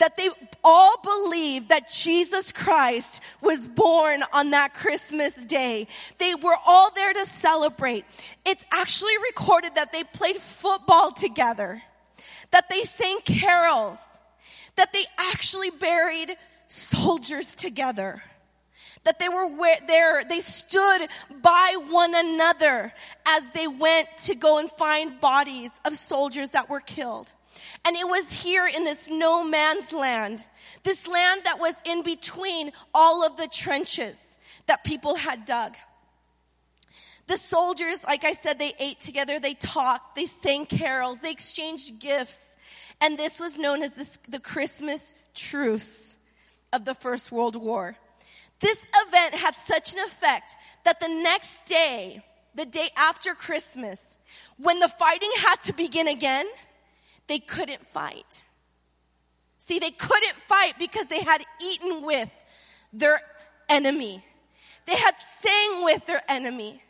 that 0.00 0.16
they 0.16 0.28
all 0.64 0.96
believed 1.02 1.68
that 1.68 1.90
Jesus 1.90 2.52
Christ 2.52 3.22
was 3.40 3.68
born 3.68 4.22
on 4.32 4.50
that 4.50 4.74
Christmas 4.74 5.34
day. 5.44 5.86
They 6.18 6.34
were 6.34 6.56
all 6.66 6.90
there 6.90 7.12
to 7.12 7.26
celebrate. 7.26 8.04
It's 8.44 8.64
actually 8.72 9.16
recorded 9.18 9.76
that 9.76 9.92
they 9.92 10.04
played 10.04 10.36
football 10.36 11.12
together, 11.12 11.80
that 12.50 12.68
they 12.68 12.82
sang 12.82 13.18
carols, 13.24 13.98
that 14.76 14.92
they 14.92 15.04
actually 15.18 15.70
buried 15.70 16.36
soldiers 16.66 17.54
together 17.54 18.22
that 19.04 19.18
they 19.18 19.28
were 19.28 19.48
there, 19.86 20.24
they 20.24 20.40
stood 20.40 21.08
by 21.42 21.76
one 21.88 22.14
another 22.14 22.92
as 23.26 23.50
they 23.52 23.66
went 23.66 24.06
to 24.18 24.34
go 24.34 24.58
and 24.58 24.70
find 24.70 25.20
bodies 25.20 25.70
of 25.84 25.94
soldiers 25.96 26.50
that 26.50 26.68
were 26.68 26.80
killed. 26.80 27.32
And 27.84 27.96
it 27.96 28.06
was 28.06 28.30
here 28.30 28.66
in 28.66 28.84
this 28.84 29.08
no 29.08 29.44
man's 29.44 29.92
land, 29.92 30.44
this 30.82 31.06
land 31.06 31.42
that 31.44 31.58
was 31.58 31.74
in 31.84 32.02
between 32.02 32.72
all 32.94 33.24
of 33.24 33.36
the 33.36 33.48
trenches 33.48 34.18
that 34.66 34.84
people 34.84 35.14
had 35.14 35.44
dug. 35.44 35.74
The 37.26 37.38
soldiers, 37.38 38.02
like 38.02 38.24
I 38.24 38.32
said, 38.32 38.58
they 38.58 38.72
ate 38.80 38.98
together, 38.98 39.38
they 39.38 39.54
talked, 39.54 40.16
they 40.16 40.26
sang 40.26 40.66
carols, 40.66 41.20
they 41.20 41.30
exchanged 41.30 42.00
gifts. 42.00 42.56
And 43.00 43.16
this 43.16 43.38
was 43.38 43.56
known 43.56 43.82
as 43.82 43.92
this, 43.92 44.18
the 44.28 44.40
Christmas 44.40 45.14
truce 45.34 46.16
of 46.72 46.84
the 46.84 46.94
First 46.94 47.30
World 47.30 47.56
War. 47.56 47.96
This 48.60 48.84
event 49.06 49.34
had 49.34 49.54
such 49.56 49.92
an 49.92 50.00
effect 50.00 50.54
that 50.84 51.00
the 51.00 51.08
next 51.08 51.66
day, 51.66 52.22
the 52.54 52.66
day 52.66 52.88
after 52.96 53.34
Christmas, 53.34 54.18
when 54.58 54.80
the 54.80 54.88
fighting 54.88 55.30
had 55.38 55.62
to 55.62 55.72
begin 55.72 56.08
again, 56.08 56.46
they 57.30 57.38
couldn't 57.38 57.86
fight. 57.86 58.42
See, 59.58 59.78
they 59.78 59.92
couldn't 59.92 60.34
fight 60.48 60.74
because 60.80 61.06
they 61.06 61.22
had 61.22 61.40
eaten 61.64 62.02
with 62.02 62.28
their 62.92 63.20
enemy. 63.68 64.24
They 64.86 64.96
had 64.96 65.14
sang 65.16 65.84
with 65.84 66.04
their 66.06 66.20
enemy. 66.28 66.82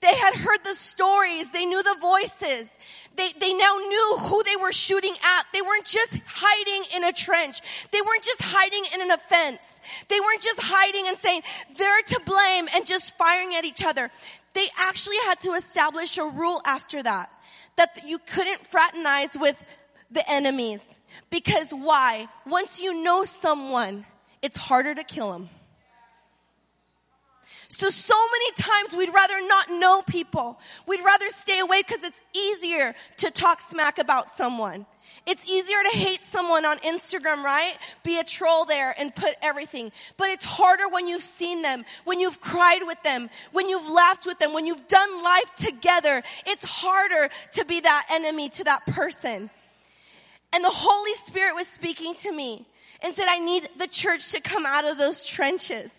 They 0.00 0.14
had 0.14 0.34
heard 0.34 0.60
the 0.62 0.76
stories. 0.76 1.50
They 1.50 1.66
knew 1.66 1.82
the 1.82 1.96
voices. 2.00 2.70
They, 3.16 3.30
they 3.40 3.52
now 3.54 3.74
knew 3.78 4.16
who 4.20 4.44
they 4.44 4.54
were 4.54 4.70
shooting 4.70 5.12
at. 5.12 5.46
They 5.52 5.60
weren't 5.60 5.86
just 5.86 6.20
hiding 6.24 6.84
in 6.96 7.04
a 7.08 7.12
trench. 7.12 7.60
They 7.90 8.00
weren't 8.00 8.22
just 8.22 8.42
hiding 8.42 8.84
in 8.94 9.00
an 9.00 9.10
offense. 9.10 9.82
They 10.06 10.20
weren't 10.20 10.42
just 10.42 10.60
hiding 10.62 11.08
and 11.08 11.18
saying 11.18 11.42
they're 11.76 12.02
to 12.02 12.20
blame 12.24 12.68
and 12.76 12.86
just 12.86 13.16
firing 13.18 13.56
at 13.56 13.64
each 13.64 13.84
other. 13.84 14.08
They 14.52 14.66
actually 14.78 15.18
had 15.26 15.40
to 15.40 15.50
establish 15.54 16.16
a 16.16 16.26
rule 16.26 16.62
after 16.64 17.02
that 17.02 17.33
that 17.76 18.02
you 18.06 18.18
couldn't 18.18 18.66
fraternize 18.66 19.36
with 19.38 19.56
the 20.10 20.22
enemies. 20.30 20.84
Because 21.30 21.70
why? 21.70 22.28
Once 22.46 22.80
you 22.80 23.02
know 23.02 23.24
someone, 23.24 24.06
it's 24.42 24.56
harder 24.56 24.94
to 24.94 25.04
kill 25.04 25.32
them. 25.32 25.48
So, 27.68 27.90
so 27.90 28.14
many 28.14 28.52
times 28.52 28.92
we'd 28.96 29.12
rather 29.12 29.46
not 29.46 29.70
know 29.70 30.02
people. 30.02 30.60
We'd 30.86 31.04
rather 31.04 31.28
stay 31.30 31.58
away 31.58 31.82
because 31.82 32.04
it's 32.04 32.20
easier 32.34 32.94
to 33.18 33.30
talk 33.30 33.60
smack 33.60 33.98
about 33.98 34.36
someone. 34.36 34.86
It's 35.26 35.46
easier 35.46 35.78
to 35.90 35.96
hate 35.96 36.22
someone 36.22 36.66
on 36.66 36.78
Instagram, 36.78 37.42
right? 37.42 37.74
Be 38.02 38.18
a 38.18 38.24
troll 38.24 38.66
there 38.66 38.94
and 38.98 39.14
put 39.14 39.34
everything. 39.40 39.90
But 40.18 40.28
it's 40.28 40.44
harder 40.44 40.88
when 40.88 41.06
you've 41.06 41.22
seen 41.22 41.62
them, 41.62 41.84
when 42.04 42.20
you've 42.20 42.40
cried 42.42 42.82
with 42.82 43.02
them, 43.02 43.30
when 43.52 43.68
you've 43.68 43.88
laughed 43.88 44.26
with 44.26 44.38
them, 44.38 44.52
when 44.52 44.66
you've 44.66 44.86
done 44.86 45.22
life 45.22 45.54
together. 45.56 46.22
It's 46.46 46.64
harder 46.64 47.30
to 47.52 47.64
be 47.64 47.80
that 47.80 48.06
enemy 48.10 48.50
to 48.50 48.64
that 48.64 48.84
person. 48.86 49.48
And 50.52 50.64
the 50.64 50.70
Holy 50.70 51.14
Spirit 51.14 51.54
was 51.54 51.68
speaking 51.68 52.14
to 52.16 52.32
me 52.32 52.66
and 53.02 53.14
said, 53.14 53.26
I 53.28 53.38
need 53.38 53.66
the 53.78 53.88
church 53.88 54.30
to 54.32 54.40
come 54.40 54.66
out 54.66 54.84
of 54.84 54.98
those 54.98 55.24
trenches. 55.24 55.90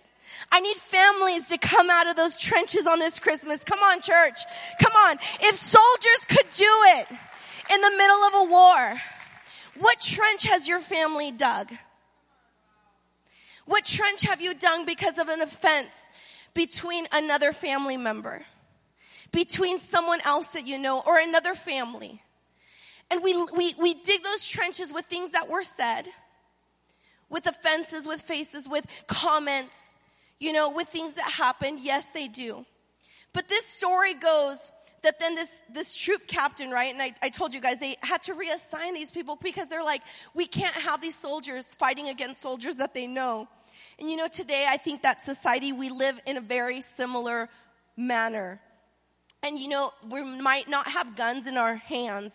I 0.52 0.60
need 0.60 0.78
families 0.78 1.48
to 1.50 1.58
come 1.58 1.90
out 1.90 2.08
of 2.08 2.16
those 2.16 2.38
trenches 2.38 2.86
on 2.86 3.00
this 3.00 3.20
Christmas. 3.20 3.64
Come 3.64 3.80
on, 3.80 4.02
church. 4.02 4.40
Come 4.82 4.94
on. 4.94 5.18
If 5.42 5.56
soldiers 5.56 6.26
could 6.28 6.50
do 6.52 6.70
it 7.00 7.08
in 7.74 7.82
the 7.82 7.92
middle 7.92 8.18
of 8.18 8.34
a 8.36 8.52
war, 8.52 9.02
what 9.78 10.00
trench 10.00 10.44
has 10.44 10.68
your 10.68 10.80
family 10.80 11.32
dug? 11.32 11.72
What 13.66 13.86
trench 13.86 14.22
have 14.24 14.42
you 14.42 14.54
dug 14.54 14.86
because 14.86 15.18
of 15.18 15.28
an 15.28 15.42
offense 15.42 15.92
between 16.54 17.08
another 17.12 17.52
family 17.52 17.98
member? 17.98 18.46
Between 19.32 19.80
someone 19.80 20.22
else 20.24 20.48
that 20.48 20.68
you 20.68 20.78
know 20.78 21.02
or 21.06 21.20
another 21.20 21.56
family? 21.56 22.22
And 23.12 23.24
we, 23.24 23.36
we, 23.56 23.74
we 23.80 23.94
dig 23.94 24.24
those 24.24 24.46
trenches 24.46 24.94
with 24.94 25.06
things 25.06 25.32
that 25.32 25.50
were 25.50 25.64
said, 25.64 26.08
with 27.30 27.46
offenses, 27.48 28.08
with 28.08 28.22
faces, 28.22 28.68
with 28.68 28.86
comments, 29.08 29.96
you 30.40 30.54
know, 30.54 30.70
with 30.70 30.88
things 30.88 31.16
that 31.16 31.30
happened. 31.30 31.80
Yes, 31.80 32.08
they 32.08 32.28
do. 32.28 32.66
But 33.34 33.50
this 33.50 33.66
story 33.66 34.14
goes 34.14 34.72
that 35.06 35.20
then 35.20 35.36
this, 35.36 35.62
this 35.72 35.94
troop 35.94 36.28
captain, 36.28 36.70
right? 36.70 36.92
And 36.92 37.02
I, 37.02 37.14
I 37.22 37.30
told 37.30 37.54
you 37.54 37.62
guys, 37.62 37.80
they 37.80 37.96
had 38.02 38.24
to 38.24 38.34
reassign 38.34 38.94
these 38.94 39.12
people 39.12 39.38
because 39.42 39.68
they're 39.68 39.84
like, 39.84 40.02
we 40.34 40.48
can't 40.48 40.76
have 40.76 41.00
these 41.00 41.16
soldiers 41.16 41.74
fighting 41.76 42.10
against 42.10 42.42
soldiers 42.42 42.78
that 42.78 42.94
they 42.94 43.08
know. 43.08 43.48
And 44.00 44.10
you 44.10 44.18
know, 44.18 44.28
today 44.28 44.66
I 44.68 44.78
think 44.78 45.04
that 45.04 45.24
society, 45.24 45.72
we 45.72 45.90
live 45.90 46.20
in 46.26 46.38
a 46.38 46.42
very 46.42 46.82
similar 46.82 47.50
manner. 47.96 48.60
And 49.44 49.60
you 49.60 49.70
know, 49.70 49.94
we 50.10 50.24
might 50.24 50.68
not 50.68 50.88
have 50.88 51.16
guns 51.16 51.48
in 51.48 51.56
our 51.56 51.76
hands, 51.76 52.34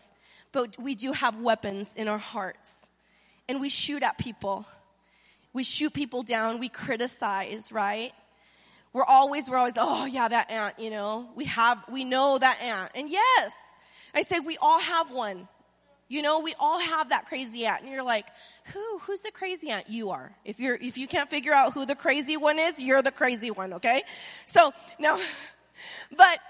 but 0.53 0.77
we 0.79 0.95
do 0.95 1.13
have 1.13 1.37
weapons 1.41 1.89
in 1.97 2.09
our 2.09 2.19
hearts. 2.19 2.71
And 3.49 3.61
we 3.61 3.69
shoot 3.69 4.03
at 4.03 4.17
people. 4.17 4.65
We 5.53 5.65
shoot 5.65 5.93
people 5.93 6.23
down. 6.23 6.61
We 6.61 6.69
criticize, 6.69 7.73
right? 7.73 8.13
We're 8.93 9.05
always, 9.05 9.49
we're 9.49 9.57
always, 9.57 9.75
oh 9.77 10.05
yeah, 10.07 10.27
that 10.27 10.51
aunt, 10.51 10.79
you 10.79 10.91
know, 10.91 11.29
we 11.37 11.45
have, 11.45 11.85
we 11.91 12.05
know 12.05 12.39
that 12.39 12.59
aunt. 12.63 12.91
And 12.95 13.09
yes, 13.09 13.55
I 14.15 14.23
say 14.23 14.41
we 14.41 14.57
all 14.61 14.81
have 14.81 15.13
one. 15.13 15.49
You 16.09 16.23
know, 16.23 16.41
we 16.41 16.55
all 16.59 16.81
have 16.81 17.11
that 17.11 17.27
crazy 17.27 17.67
aunt. 17.67 17.83
And 17.83 17.93
you're 17.93 18.03
like, 18.03 18.27
who, 18.73 18.99
who's 18.99 19.21
the 19.21 19.31
crazy 19.31 19.71
aunt? 19.71 19.89
You 19.89 20.11
are. 20.11 20.33
If 20.45 20.59
you're, 20.59 20.75
if 20.75 20.99
you 20.99 21.07
can't 21.07 21.31
figure 21.31 21.53
out 21.53 21.73
who 21.73 21.87
the 21.87 21.95
crazy 21.95 22.37
one 22.37 22.59
is, 22.59 22.83
you're 22.83 23.01
the 23.01 23.13
crazy 23.13 23.53
one, 23.53 23.75
okay? 23.75 24.03
So, 24.47 24.73
now, 24.99 25.21
but 26.17 26.41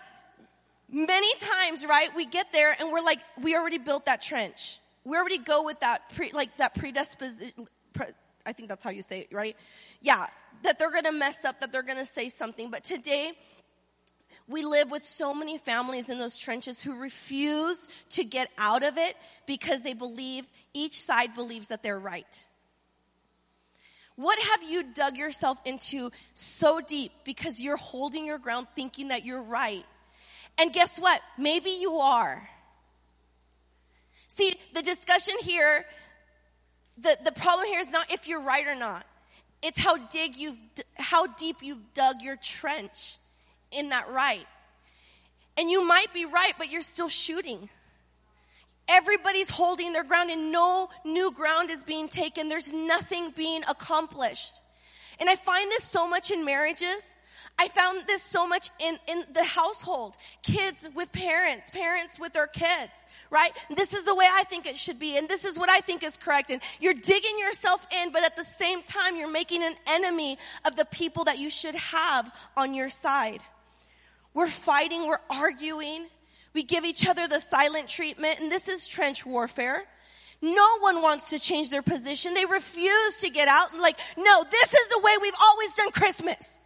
many 0.91 1.35
times, 1.37 1.85
right, 1.85 2.09
we 2.17 2.25
get 2.25 2.55
there 2.55 2.75
and 2.79 2.91
we're 2.91 3.03
like, 3.03 3.19
we 3.43 3.55
already 3.55 3.77
built 3.77 4.07
that 4.07 4.23
trench. 4.23 4.79
We 5.05 5.19
already 5.19 5.39
go 5.39 5.63
with 5.65 5.81
that 5.81 6.09
pre, 6.15 6.33
like 6.33 6.57
that 6.57 6.75
predisposition, 6.75 7.67
pre, 7.93 8.07
I 8.47 8.53
think 8.53 8.71
that's 8.71 8.83
how 8.83 8.91
you 8.91 9.03
say 9.03 9.21
it, 9.21 9.29
right? 9.31 9.57
Yeah, 10.01 10.27
that 10.63 10.79
they're 10.79 10.91
going 10.91 11.05
to 11.05 11.13
mess 11.13 11.45
up, 11.45 11.61
that 11.61 11.73
they're 11.73 11.83
going 11.83 11.99
to 11.99 12.07
say 12.07 12.29
something. 12.29 12.71
But 12.71 12.85
today, 12.85 13.33
we 14.47 14.63
live 14.63 14.91
with 14.91 15.05
so 15.05 15.33
many 15.33 15.59
families 15.59 16.09
in 16.09 16.19
those 16.19 16.37
trenches 16.37 16.83
who 16.83 16.99
refuse 16.99 17.89
to 18.11 18.25
get 18.25 18.51
out 18.59 18.83
of 18.83 18.99
it 18.99 19.17
because 19.47 19.83
they 19.83 19.95
believe, 19.95 20.45
each 20.75 21.01
side 21.01 21.35
believes 21.35 21.69
that 21.69 21.83
they're 21.83 21.99
right. 21.99 22.45
What 24.17 24.39
have 24.39 24.63
you 24.69 24.83
dug 24.83 25.17
yourself 25.17 25.59
into 25.65 26.11
so 26.35 26.81
deep 26.81 27.13
because 27.25 27.61
you're 27.61 27.77
holding 27.79 28.27
your 28.27 28.39
ground 28.39 28.67
thinking 28.77 29.09
that 29.09 29.25
you're 29.25 29.43
right? 29.43 29.85
And 30.59 30.73
guess 30.73 30.99
what? 30.99 31.23
Maybe 31.39 31.71
you 31.71 31.95
are. 31.95 32.47
See, 34.29 34.55
the 34.75 34.83
discussion 34.83 35.35
here, 35.41 35.87
the, 36.99 37.17
the 37.25 37.33
problem 37.33 37.67
here 37.69 37.81
is 37.81 37.91
not 37.91 38.13
if 38.13 38.29
you're 38.29 38.43
right 38.43 38.67
or 38.67 38.75
not. 38.75 39.07
It's 39.63 39.79
how 39.79 39.97
dig 39.97 40.37
you 40.37 40.57
how 40.97 41.27
deep 41.27 41.57
you've 41.61 41.93
dug 41.95 42.23
your 42.23 42.37
trench 42.37 43.17
in 43.71 43.91
that 43.91 44.11
right. 44.11 44.47
And 45.59 45.71
you 45.71 45.85
might 45.85 46.13
be 46.15 46.25
right, 46.25 46.55
but 46.57 46.71
you're 46.71 46.83
still 46.83 47.09
shooting. 47.09 47.69
Everybody's 48.89 49.51
holding 49.51 49.93
their 49.93 50.05
ground 50.05 50.31
and 50.31 50.51
no 50.51 50.89
new 51.05 51.31
ground 51.33 51.71
is 51.71 51.85
being 51.85 52.09
taken. 52.09 52.49
There's 52.49 52.73
nothing 52.73 53.31
being 53.37 53.63
accomplished. 53.69 54.61
And 55.21 55.29
I 55.29 55.37
find 55.37 55.71
this 55.71 55.85
so 55.85 56.09
much 56.09 56.31
in 56.31 56.45
marriages. 56.45 57.03
I 57.59 57.69
found 57.69 58.07
this 58.07 58.23
so 58.23 58.49
much 58.49 58.71
in, 58.79 58.99
in 59.07 59.23
the 59.33 59.45
household. 59.45 60.17
Kids 60.43 60.89
with 60.95 61.13
parents, 61.13 61.71
parents 61.71 62.19
with 62.19 62.33
their 62.33 62.47
kids, 62.47 62.91
right? 63.31 63.53
This 63.75 63.95
is 63.95 64.05
the 64.05 64.15
way 64.15 64.27
I 64.31 64.45
think 64.45 64.67
it 64.67 64.77
should 64.77 64.99
be, 64.99 65.17
and 65.17 65.29
this 65.29 65.45
is 65.45 65.59
what 65.59 65.69
I 65.71 65.81
think 65.81 66.03
is 66.03 66.17
correct. 66.17 66.51
And 66.51 66.61
you're 66.81 66.95
digging 66.95 67.39
yourself 67.39 67.87
in, 68.03 68.13
but 68.13 68.25
at 68.25 68.37
the 68.37 68.45
same 68.45 68.83
time, 68.83 69.17
you're 69.17 69.31
making 69.31 69.63
an 69.63 69.75
enemy 69.87 70.39
of 70.65 70.77
the 70.77 70.85
people 70.85 71.25
that 71.25 71.39
you 71.39 71.51
should 71.51 71.75
have 71.77 72.31
on 72.57 72.75
your 72.75 72.89
side. 72.89 73.41
We're 74.35 74.49
fighting, 74.49 75.07
we're 75.07 75.21
arguing, 75.29 76.07
we 76.55 76.63
give 76.63 76.85
each 76.85 77.07
other 77.07 77.27
the 77.27 77.41
silent 77.41 77.89
treatment, 77.89 78.41
and 78.41 78.51
this 78.51 78.69
is 78.69 78.87
trench 78.87 79.25
warfare. 79.25 79.85
No 80.43 80.79
one 80.79 81.03
wants 81.03 81.31
to 81.31 81.39
change 81.39 81.71
their 81.71 81.83
position. 81.83 82.35
They 82.35 82.47
refuse 82.47 83.21
to 83.21 83.31
get 83.31 83.47
out 83.47 83.73
and 83.73 83.81
like, 83.81 83.99
no, 84.17 84.45
this 84.51 84.75
is 84.75 84.89
the 84.89 85.01
way 85.01 85.13
we've 85.21 85.33
always 85.43 85.75
done 85.75 85.91
Christmas. 85.91 86.60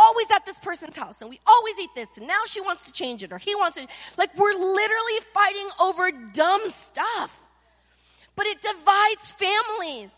Always 0.00 0.26
at 0.34 0.46
this 0.46 0.58
person's 0.58 0.96
house 0.96 1.20
and 1.20 1.28
we 1.28 1.38
always 1.46 1.78
eat 1.78 1.90
this 1.94 2.16
and 2.16 2.26
now 2.26 2.40
she 2.46 2.60
wants 2.60 2.86
to 2.86 2.92
change 2.92 3.22
it 3.22 3.32
or 3.32 3.38
he 3.38 3.54
wants 3.54 3.78
to, 3.78 3.86
like 4.16 4.36
we're 4.36 4.52
literally 4.52 5.20
fighting 5.34 5.68
over 5.80 6.10
dumb 6.32 6.62
stuff. 6.70 7.40
But 8.36 8.46
it 8.46 8.62
divides 8.62 9.32
families. 9.32 10.14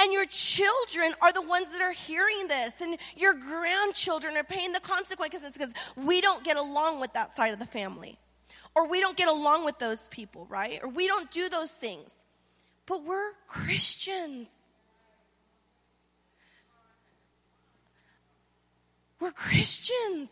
And 0.00 0.12
your 0.12 0.26
children 0.26 1.14
are 1.20 1.32
the 1.32 1.42
ones 1.42 1.70
that 1.72 1.82
are 1.82 1.92
hearing 1.92 2.48
this, 2.48 2.80
and 2.80 2.96
your 3.16 3.34
grandchildren 3.34 4.36
are 4.36 4.44
paying 4.44 4.72
the 4.72 4.80
consequences 4.80 5.50
because 5.50 5.72
we 5.96 6.22
don't 6.22 6.42
get 6.42 6.56
along 6.56 7.00
with 7.00 7.12
that 7.12 7.36
side 7.36 7.52
of 7.52 7.58
the 7.58 7.66
family. 7.66 8.18
Or 8.74 8.88
we 8.88 9.00
don't 9.00 9.16
get 9.16 9.28
along 9.28 9.66
with 9.66 9.78
those 9.78 10.00
people, 10.08 10.46
right? 10.48 10.80
Or 10.82 10.88
we 10.88 11.06
don't 11.06 11.30
do 11.30 11.48
those 11.50 11.72
things. 11.72 12.10
But 12.86 13.04
we're 13.04 13.32
Christians. 13.46 14.48
We're 19.22 19.30
Christians. 19.30 20.30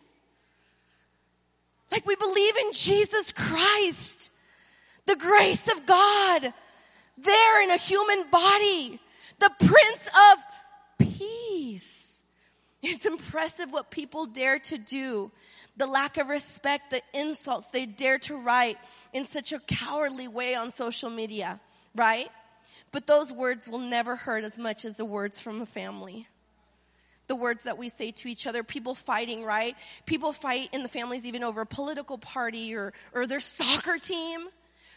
Like 1.92 2.04
we 2.06 2.16
believe 2.16 2.56
in 2.56 2.72
Jesus 2.72 3.30
Christ, 3.30 4.30
the 5.06 5.14
grace 5.14 5.68
of 5.70 5.86
God, 5.86 6.52
there 7.16 7.62
in 7.62 7.70
a 7.70 7.76
human 7.76 8.28
body, 8.32 8.98
the 9.38 9.50
Prince 9.60 10.08
of 10.08 11.06
Peace. 11.06 12.24
It's 12.82 13.06
impressive 13.06 13.70
what 13.70 13.92
people 13.92 14.26
dare 14.26 14.58
to 14.58 14.76
do 14.76 15.30
the 15.76 15.86
lack 15.86 16.16
of 16.18 16.28
respect, 16.28 16.90
the 16.90 17.00
insults 17.14 17.68
they 17.68 17.86
dare 17.86 18.18
to 18.18 18.36
write 18.36 18.76
in 19.12 19.24
such 19.24 19.52
a 19.52 19.60
cowardly 19.60 20.26
way 20.26 20.56
on 20.56 20.72
social 20.72 21.10
media, 21.10 21.60
right? 21.94 22.28
But 22.90 23.06
those 23.06 23.32
words 23.32 23.68
will 23.68 23.78
never 23.78 24.16
hurt 24.16 24.42
as 24.42 24.58
much 24.58 24.84
as 24.84 24.96
the 24.96 25.04
words 25.04 25.38
from 25.38 25.60
a 25.60 25.66
family. 25.66 26.26
The 27.30 27.36
words 27.36 27.62
that 27.62 27.78
we 27.78 27.90
say 27.90 28.10
to 28.10 28.28
each 28.28 28.48
other, 28.48 28.64
people 28.64 28.96
fighting, 28.96 29.44
right? 29.44 29.76
People 30.04 30.32
fight 30.32 30.68
in 30.72 30.82
the 30.82 30.88
families 30.88 31.24
even 31.24 31.44
over 31.44 31.60
a 31.60 31.66
political 31.66 32.18
party 32.18 32.74
or, 32.74 32.92
or 33.14 33.28
their 33.28 33.38
soccer 33.38 33.98
team. 33.98 34.48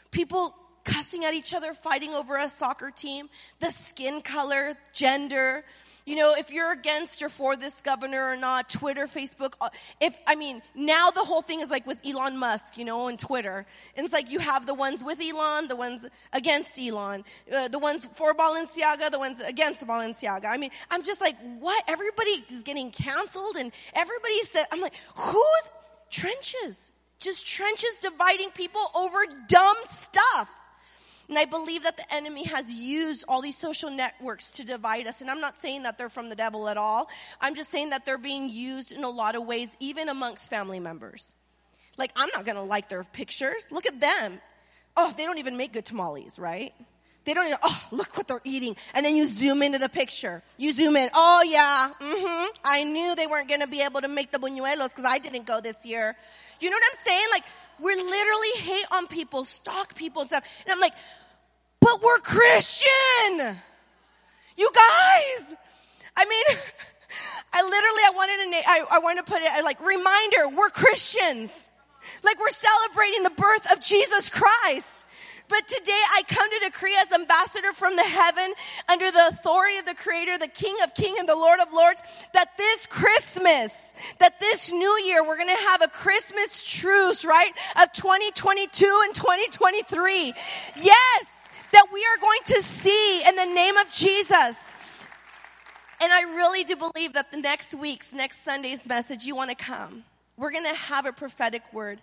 People 0.09 0.55
cussing 0.83 1.25
at 1.25 1.35
each 1.35 1.53
other, 1.53 1.75
fighting 1.75 2.15
over 2.15 2.35
a 2.35 2.49
soccer 2.49 2.89
team, 2.89 3.29
the 3.59 3.69
skin 3.69 4.23
color, 4.23 4.73
gender, 4.93 5.63
you 6.05 6.15
know, 6.15 6.35
if 6.35 6.51
you're 6.51 6.71
against 6.71 7.21
or 7.21 7.29
for 7.29 7.55
this 7.55 7.81
governor 7.81 8.29
or 8.29 8.35
not, 8.35 8.69
Twitter, 8.69 9.07
Facebook, 9.07 9.53
uh, 9.61 9.69
if, 10.01 10.17
I 10.27 10.35
mean, 10.35 10.61
now 10.75 11.11
the 11.11 11.23
whole 11.23 11.41
thing 11.41 11.61
is 11.61 11.71
like 11.71 11.87
with 11.87 11.97
Elon 12.05 12.37
Musk, 12.37 12.77
you 12.77 12.83
know, 12.83 13.07
and 13.07 13.17
Twitter. 13.17 13.65
And 13.95 14.03
it's 14.03 14.13
like 14.13 14.29
you 14.29 14.39
have 14.39 14.65
the 14.65 14.73
ones 14.73 15.03
with 15.03 15.21
Elon, 15.21 15.67
the 15.67 15.75
ones 15.75 16.05
against 16.33 16.77
Elon, 16.79 17.23
uh, 17.53 17.69
the 17.69 17.79
ones 17.79 18.07
for 18.15 18.33
Balenciaga, 18.33 19.11
the 19.11 19.19
ones 19.19 19.41
against 19.41 19.85
Balenciaga. 19.87 20.45
I 20.45 20.57
mean, 20.57 20.71
I'm 20.91 21.03
just 21.03 21.21
like, 21.21 21.35
what? 21.59 21.83
Everybody 21.87 22.43
is 22.49 22.63
getting 22.63 22.91
canceled 22.91 23.55
and 23.57 23.71
everybody 23.93 24.41
said, 24.43 24.65
I'm 24.71 24.81
like, 24.81 24.93
who's 25.15 25.71
trenches? 26.11 26.91
Just 27.19 27.47
trenches 27.47 27.97
dividing 28.01 28.49
people 28.51 28.81
over 28.93 29.19
dumb 29.47 29.77
stuff. 29.89 30.49
And 31.29 31.37
I 31.37 31.45
believe 31.45 31.83
that 31.83 31.97
the 31.97 32.13
enemy 32.13 32.43
has 32.45 32.71
used 32.71 33.25
all 33.27 33.41
these 33.41 33.57
social 33.57 33.89
networks 33.89 34.51
to 34.51 34.65
divide 34.65 35.07
us. 35.07 35.21
And 35.21 35.29
I'm 35.29 35.39
not 35.39 35.57
saying 35.57 35.83
that 35.83 35.97
they're 35.97 36.09
from 36.09 36.29
the 36.29 36.35
devil 36.35 36.67
at 36.67 36.77
all. 36.77 37.09
I'm 37.39 37.55
just 37.55 37.69
saying 37.69 37.91
that 37.91 38.05
they're 38.05 38.17
being 38.17 38.49
used 38.49 38.91
in 38.91 39.03
a 39.03 39.09
lot 39.09 39.35
of 39.35 39.45
ways, 39.45 39.75
even 39.79 40.09
amongst 40.09 40.49
family 40.49 40.79
members. 40.79 41.33
Like, 41.97 42.11
I'm 42.15 42.29
not 42.35 42.45
going 42.45 42.55
to 42.55 42.63
like 42.63 42.89
their 42.89 43.03
pictures. 43.03 43.65
Look 43.71 43.85
at 43.85 43.99
them. 43.99 44.41
Oh, 44.97 45.13
they 45.15 45.25
don't 45.25 45.37
even 45.37 45.57
make 45.57 45.73
good 45.73 45.85
tamales, 45.85 46.37
right? 46.37 46.73
They 47.25 47.33
don't 47.33 47.45
even, 47.45 47.57
oh, 47.63 47.87
look 47.91 48.17
what 48.17 48.27
they're 48.27 48.41
eating. 48.43 48.75
And 48.93 49.05
then 49.05 49.15
you 49.15 49.27
zoom 49.27 49.63
into 49.63 49.79
the 49.79 49.89
picture. 49.89 50.43
You 50.57 50.73
zoom 50.73 50.97
in. 50.97 51.09
Oh 51.13 51.43
yeah, 51.47 51.87
mm-hmm. 51.99 52.47
I 52.65 52.83
knew 52.83 53.15
they 53.15 53.27
weren't 53.27 53.49
gonna 53.49 53.67
be 53.67 53.81
able 53.81 54.01
to 54.01 54.09
make 54.09 54.31
the 54.31 54.39
buñuelos 54.39 54.89
because 54.89 55.05
I 55.05 55.19
didn't 55.19 55.45
go 55.45 55.61
this 55.61 55.77
year. 55.83 56.15
You 56.59 56.69
know 56.69 56.75
what 56.75 56.83
I'm 56.91 56.97
saying? 57.05 57.27
Like, 57.31 57.43
we 57.79 57.95
literally 57.95 58.51
hate 58.57 58.85
on 58.93 59.07
people, 59.07 59.45
stalk 59.45 59.95
people 59.95 60.21
and 60.21 60.29
stuff. 60.29 60.45
And 60.65 60.73
I'm 60.73 60.79
like, 60.79 60.93
but 61.79 62.01
we're 62.01 62.19
Christian. 62.19 63.57
You 64.57 64.69
guys. 64.73 65.55
I 66.15 66.25
mean, 66.25 66.45
I 67.53 67.61
literally, 67.61 68.03
I 68.05 68.11
wanted 68.15 68.43
to, 68.43 68.49
na- 68.51 68.67
I, 68.67 68.97
I 68.97 68.99
wanted 68.99 69.25
to 69.25 69.31
put 69.31 69.41
it 69.41 69.63
like 69.63 69.79
reminder, 69.81 70.55
we're 70.57 70.69
Christians. 70.69 71.69
Like 72.23 72.39
we're 72.39 72.49
celebrating 72.49 73.23
the 73.23 73.31
birth 73.31 73.71
of 73.71 73.81
Jesus 73.81 74.29
Christ. 74.29 75.02
But 75.49 75.67
today 75.67 75.91
I 75.91 76.23
come 76.27 76.49
to 76.49 76.59
decree 76.65 76.95
as 77.01 77.11
ambassador 77.11 77.73
from 77.73 77.95
the 77.95 78.03
heaven 78.03 78.53
under 78.89 79.11
the 79.11 79.27
authority 79.27 79.77
of 79.77 79.85
the 79.85 79.95
creator, 79.95 80.37
the 80.37 80.47
king 80.47 80.75
of 80.83 80.95
kings 80.95 81.19
and 81.19 81.27
the 81.27 81.35
lord 81.35 81.59
of 81.59 81.73
lords, 81.73 82.01
that 82.33 82.57
this 82.57 82.85
Christmas, 82.85 83.93
that 84.19 84.39
this 84.39 84.71
new 84.71 84.99
year, 85.05 85.25
we're 85.25 85.37
going 85.37 85.55
to 85.55 85.63
have 85.69 85.81
a 85.81 85.87
Christmas 85.89 86.61
truce, 86.61 87.25
right? 87.25 87.51
Of 87.81 87.91
2022 87.93 89.01
and 89.05 89.15
2023. 89.15 90.33
Yes, 90.77 91.49
that 91.71 91.87
we 91.91 91.99
are 91.99 92.21
going 92.21 92.39
to 92.45 92.61
see 92.61 93.23
in 93.27 93.35
the 93.35 93.45
name 93.45 93.77
of 93.77 93.89
Jesus. 93.91 94.73
And 96.01 96.11
I 96.11 96.21
really 96.35 96.63
do 96.63 96.75
believe 96.75 97.13
that 97.13 97.31
the 97.31 97.37
next 97.37 97.73
week's, 97.73 98.13
next 98.13 98.43
Sunday's 98.43 98.85
message, 98.85 99.23
you 99.23 99.35
want 99.35 99.51
to 99.51 99.55
come. 99.55 100.03
We're 100.35 100.51
going 100.51 100.65
to 100.65 100.75
have 100.75 101.05
a 101.05 101.13
prophetic 101.13 101.61
word. 101.73 102.01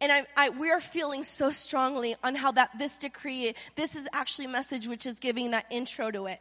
And 0.00 0.12
I, 0.12 0.26
I, 0.36 0.50
we 0.50 0.70
are 0.70 0.80
feeling 0.80 1.24
so 1.24 1.50
strongly 1.50 2.16
on 2.22 2.34
how 2.34 2.52
that 2.52 2.70
this 2.78 2.98
decree, 2.98 3.54
this 3.74 3.94
is 3.94 4.08
actually 4.12 4.48
message 4.48 4.86
which 4.86 5.06
is 5.06 5.18
giving 5.18 5.52
that 5.52 5.66
intro 5.70 6.10
to 6.10 6.26
it. 6.26 6.40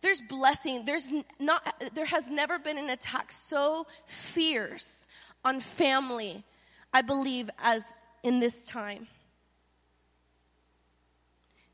There's 0.00 0.20
blessing. 0.20 0.84
There's 0.84 1.10
not, 1.40 1.82
there 1.94 2.06
has 2.06 2.30
never 2.30 2.58
been 2.58 2.78
an 2.78 2.88
attack 2.88 3.32
so 3.32 3.86
fierce 4.06 5.06
on 5.44 5.60
family, 5.60 6.44
I 6.92 7.02
believe, 7.02 7.50
as 7.58 7.82
in 8.22 8.40
this 8.40 8.66
time. 8.66 9.08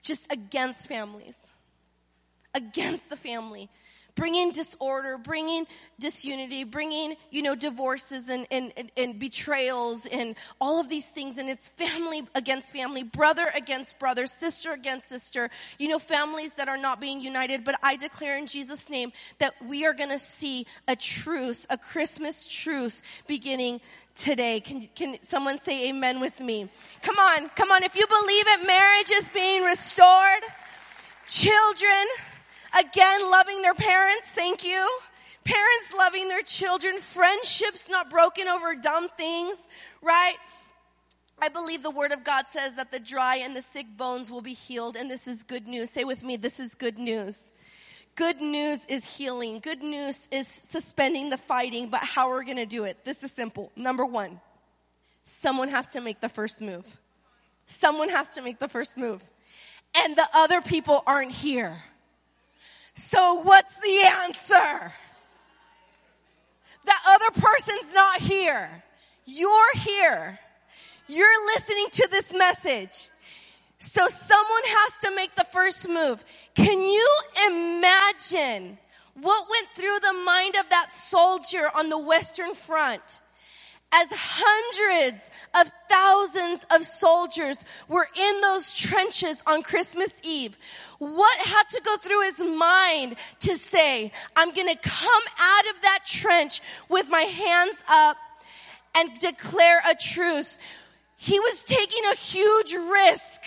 Just 0.00 0.32
against 0.32 0.88
families. 0.88 1.36
Against 2.54 3.10
the 3.10 3.16
family 3.16 3.68
bringing 4.14 4.52
disorder, 4.52 5.18
bringing 5.18 5.66
disunity, 5.98 6.64
bringing, 6.64 7.16
you 7.30 7.42
know, 7.42 7.54
divorces 7.54 8.28
and, 8.28 8.46
and, 8.50 8.72
and, 8.76 8.90
and, 8.96 9.18
betrayals 9.18 10.06
and 10.06 10.36
all 10.60 10.80
of 10.80 10.88
these 10.88 11.08
things. 11.08 11.38
And 11.38 11.48
it's 11.48 11.68
family 11.68 12.22
against 12.34 12.72
family, 12.72 13.02
brother 13.02 13.46
against 13.56 13.98
brother, 13.98 14.26
sister 14.26 14.72
against 14.72 15.08
sister, 15.08 15.50
you 15.78 15.88
know, 15.88 15.98
families 15.98 16.52
that 16.54 16.68
are 16.68 16.76
not 16.76 17.00
being 17.00 17.20
united. 17.20 17.64
But 17.64 17.78
I 17.82 17.96
declare 17.96 18.38
in 18.38 18.46
Jesus' 18.46 18.88
name 18.88 19.12
that 19.38 19.54
we 19.66 19.86
are 19.86 19.94
going 19.94 20.10
to 20.10 20.18
see 20.18 20.66
a 20.88 20.96
truce, 20.96 21.66
a 21.70 21.78
Christmas 21.78 22.46
truce 22.46 23.02
beginning 23.26 23.80
today. 24.14 24.60
Can, 24.60 24.88
can 24.94 25.16
someone 25.22 25.58
say 25.58 25.90
amen 25.90 26.20
with 26.20 26.38
me? 26.40 26.68
Come 27.02 27.16
on, 27.18 27.48
come 27.50 27.70
on. 27.70 27.82
If 27.82 27.96
you 27.96 28.06
believe 28.06 28.44
it, 28.48 28.66
marriage 28.66 29.10
is 29.12 29.28
being 29.30 29.64
restored. 29.64 30.42
Children, 31.26 32.06
Again, 32.78 33.30
loving 33.30 33.62
their 33.62 33.74
parents. 33.74 34.28
Thank 34.28 34.64
you. 34.64 34.88
Parents 35.44 35.92
loving 35.96 36.28
their 36.28 36.42
children. 36.42 36.98
Friendships 36.98 37.88
not 37.88 38.10
broken 38.10 38.48
over 38.48 38.74
dumb 38.74 39.08
things, 39.16 39.68
right? 40.02 40.36
I 41.40 41.48
believe 41.48 41.82
the 41.82 41.90
word 41.90 42.12
of 42.12 42.24
God 42.24 42.46
says 42.48 42.74
that 42.76 42.90
the 42.90 43.00
dry 43.00 43.36
and 43.36 43.56
the 43.56 43.62
sick 43.62 43.86
bones 43.96 44.30
will 44.30 44.40
be 44.40 44.54
healed, 44.54 44.96
and 44.96 45.10
this 45.10 45.26
is 45.26 45.42
good 45.42 45.66
news. 45.66 45.90
Say 45.90 46.04
with 46.04 46.22
me, 46.22 46.36
this 46.36 46.58
is 46.58 46.74
good 46.74 46.98
news. 46.98 47.52
Good 48.16 48.40
news 48.40 48.86
is 48.86 49.04
healing. 49.04 49.58
Good 49.58 49.82
news 49.82 50.28
is 50.30 50.46
suspending 50.46 51.30
the 51.30 51.36
fighting, 51.36 51.88
but 51.88 52.00
how 52.00 52.30
are 52.30 52.38
we 52.38 52.44
going 52.44 52.56
to 52.58 52.66
do 52.66 52.84
it? 52.84 53.04
This 53.04 53.24
is 53.24 53.32
simple. 53.32 53.72
Number 53.74 54.06
one, 54.06 54.40
someone 55.24 55.68
has 55.68 55.90
to 55.90 56.00
make 56.00 56.20
the 56.20 56.28
first 56.28 56.60
move. 56.60 56.86
Someone 57.66 58.08
has 58.10 58.34
to 58.34 58.42
make 58.42 58.60
the 58.60 58.68
first 58.68 58.96
move. 58.96 59.24
And 59.96 60.16
the 60.16 60.28
other 60.32 60.60
people 60.60 61.02
aren't 61.06 61.32
here. 61.32 61.82
So 62.94 63.40
what's 63.42 63.76
the 63.76 64.10
answer? 64.22 64.92
The 66.84 66.94
other 67.08 67.30
person's 67.40 67.92
not 67.92 68.20
here. 68.20 68.82
You're 69.24 69.76
here. 69.76 70.38
You're 71.08 71.46
listening 71.54 71.86
to 71.92 72.08
this 72.10 72.32
message. 72.32 73.08
So 73.78 74.06
someone 74.08 74.62
has 74.64 74.98
to 74.98 75.14
make 75.14 75.34
the 75.34 75.46
first 75.52 75.88
move. 75.88 76.24
Can 76.54 76.80
you 76.80 77.18
imagine 77.48 78.78
what 79.14 79.46
went 79.50 79.68
through 79.74 79.98
the 80.00 80.22
mind 80.24 80.56
of 80.56 80.68
that 80.70 80.92
soldier 80.92 81.70
on 81.76 81.88
the 81.88 81.98
Western 81.98 82.54
Front? 82.54 83.20
As 83.96 84.08
hundreds 84.10 85.30
of 85.60 85.70
thousands 85.88 86.66
of 86.74 86.84
soldiers 86.84 87.64
were 87.86 88.08
in 88.16 88.40
those 88.40 88.72
trenches 88.72 89.40
on 89.46 89.62
Christmas 89.62 90.20
Eve, 90.24 90.56
what 90.98 91.38
had 91.38 91.62
to 91.70 91.80
go 91.80 91.96
through 91.98 92.22
his 92.22 92.40
mind 92.40 93.14
to 93.40 93.56
say, 93.56 94.10
I'm 94.34 94.52
gonna 94.52 94.76
come 94.76 95.22
out 95.40 95.74
of 95.74 95.82
that 95.82 96.00
trench 96.06 96.60
with 96.88 97.08
my 97.08 97.22
hands 97.22 97.76
up 97.88 98.16
and 98.96 99.16
declare 99.20 99.80
a 99.88 99.94
truce. 99.94 100.58
He 101.16 101.38
was 101.38 101.62
taking 101.62 102.04
a 102.06 102.16
huge 102.16 102.74
risk. 102.74 103.42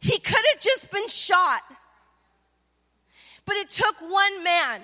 He 0.00 0.18
could 0.18 0.44
have 0.52 0.60
just 0.60 0.90
been 0.90 1.08
shot. 1.08 1.62
But 3.46 3.56
it 3.56 3.70
took 3.70 3.96
one 4.00 4.44
man. 4.44 4.80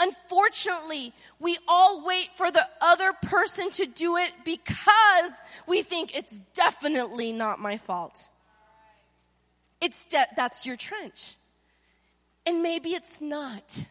Unfortunately, 0.00 1.12
we 1.38 1.58
all 1.68 2.04
wait 2.06 2.30
for 2.34 2.50
the 2.50 2.66
other 2.80 3.12
person 3.12 3.70
to 3.72 3.86
do 3.86 4.16
it 4.16 4.32
because 4.44 5.32
we 5.66 5.82
think 5.82 6.16
it's 6.16 6.38
definitely 6.54 7.32
not 7.32 7.60
my 7.60 7.76
fault. 7.76 8.28
It's 9.80 10.06
de- 10.06 10.26
that's 10.36 10.64
your 10.64 10.76
trench. 10.76 11.36
And 12.46 12.62
maybe 12.62 12.90
it's 12.90 13.20
not. 13.20 13.84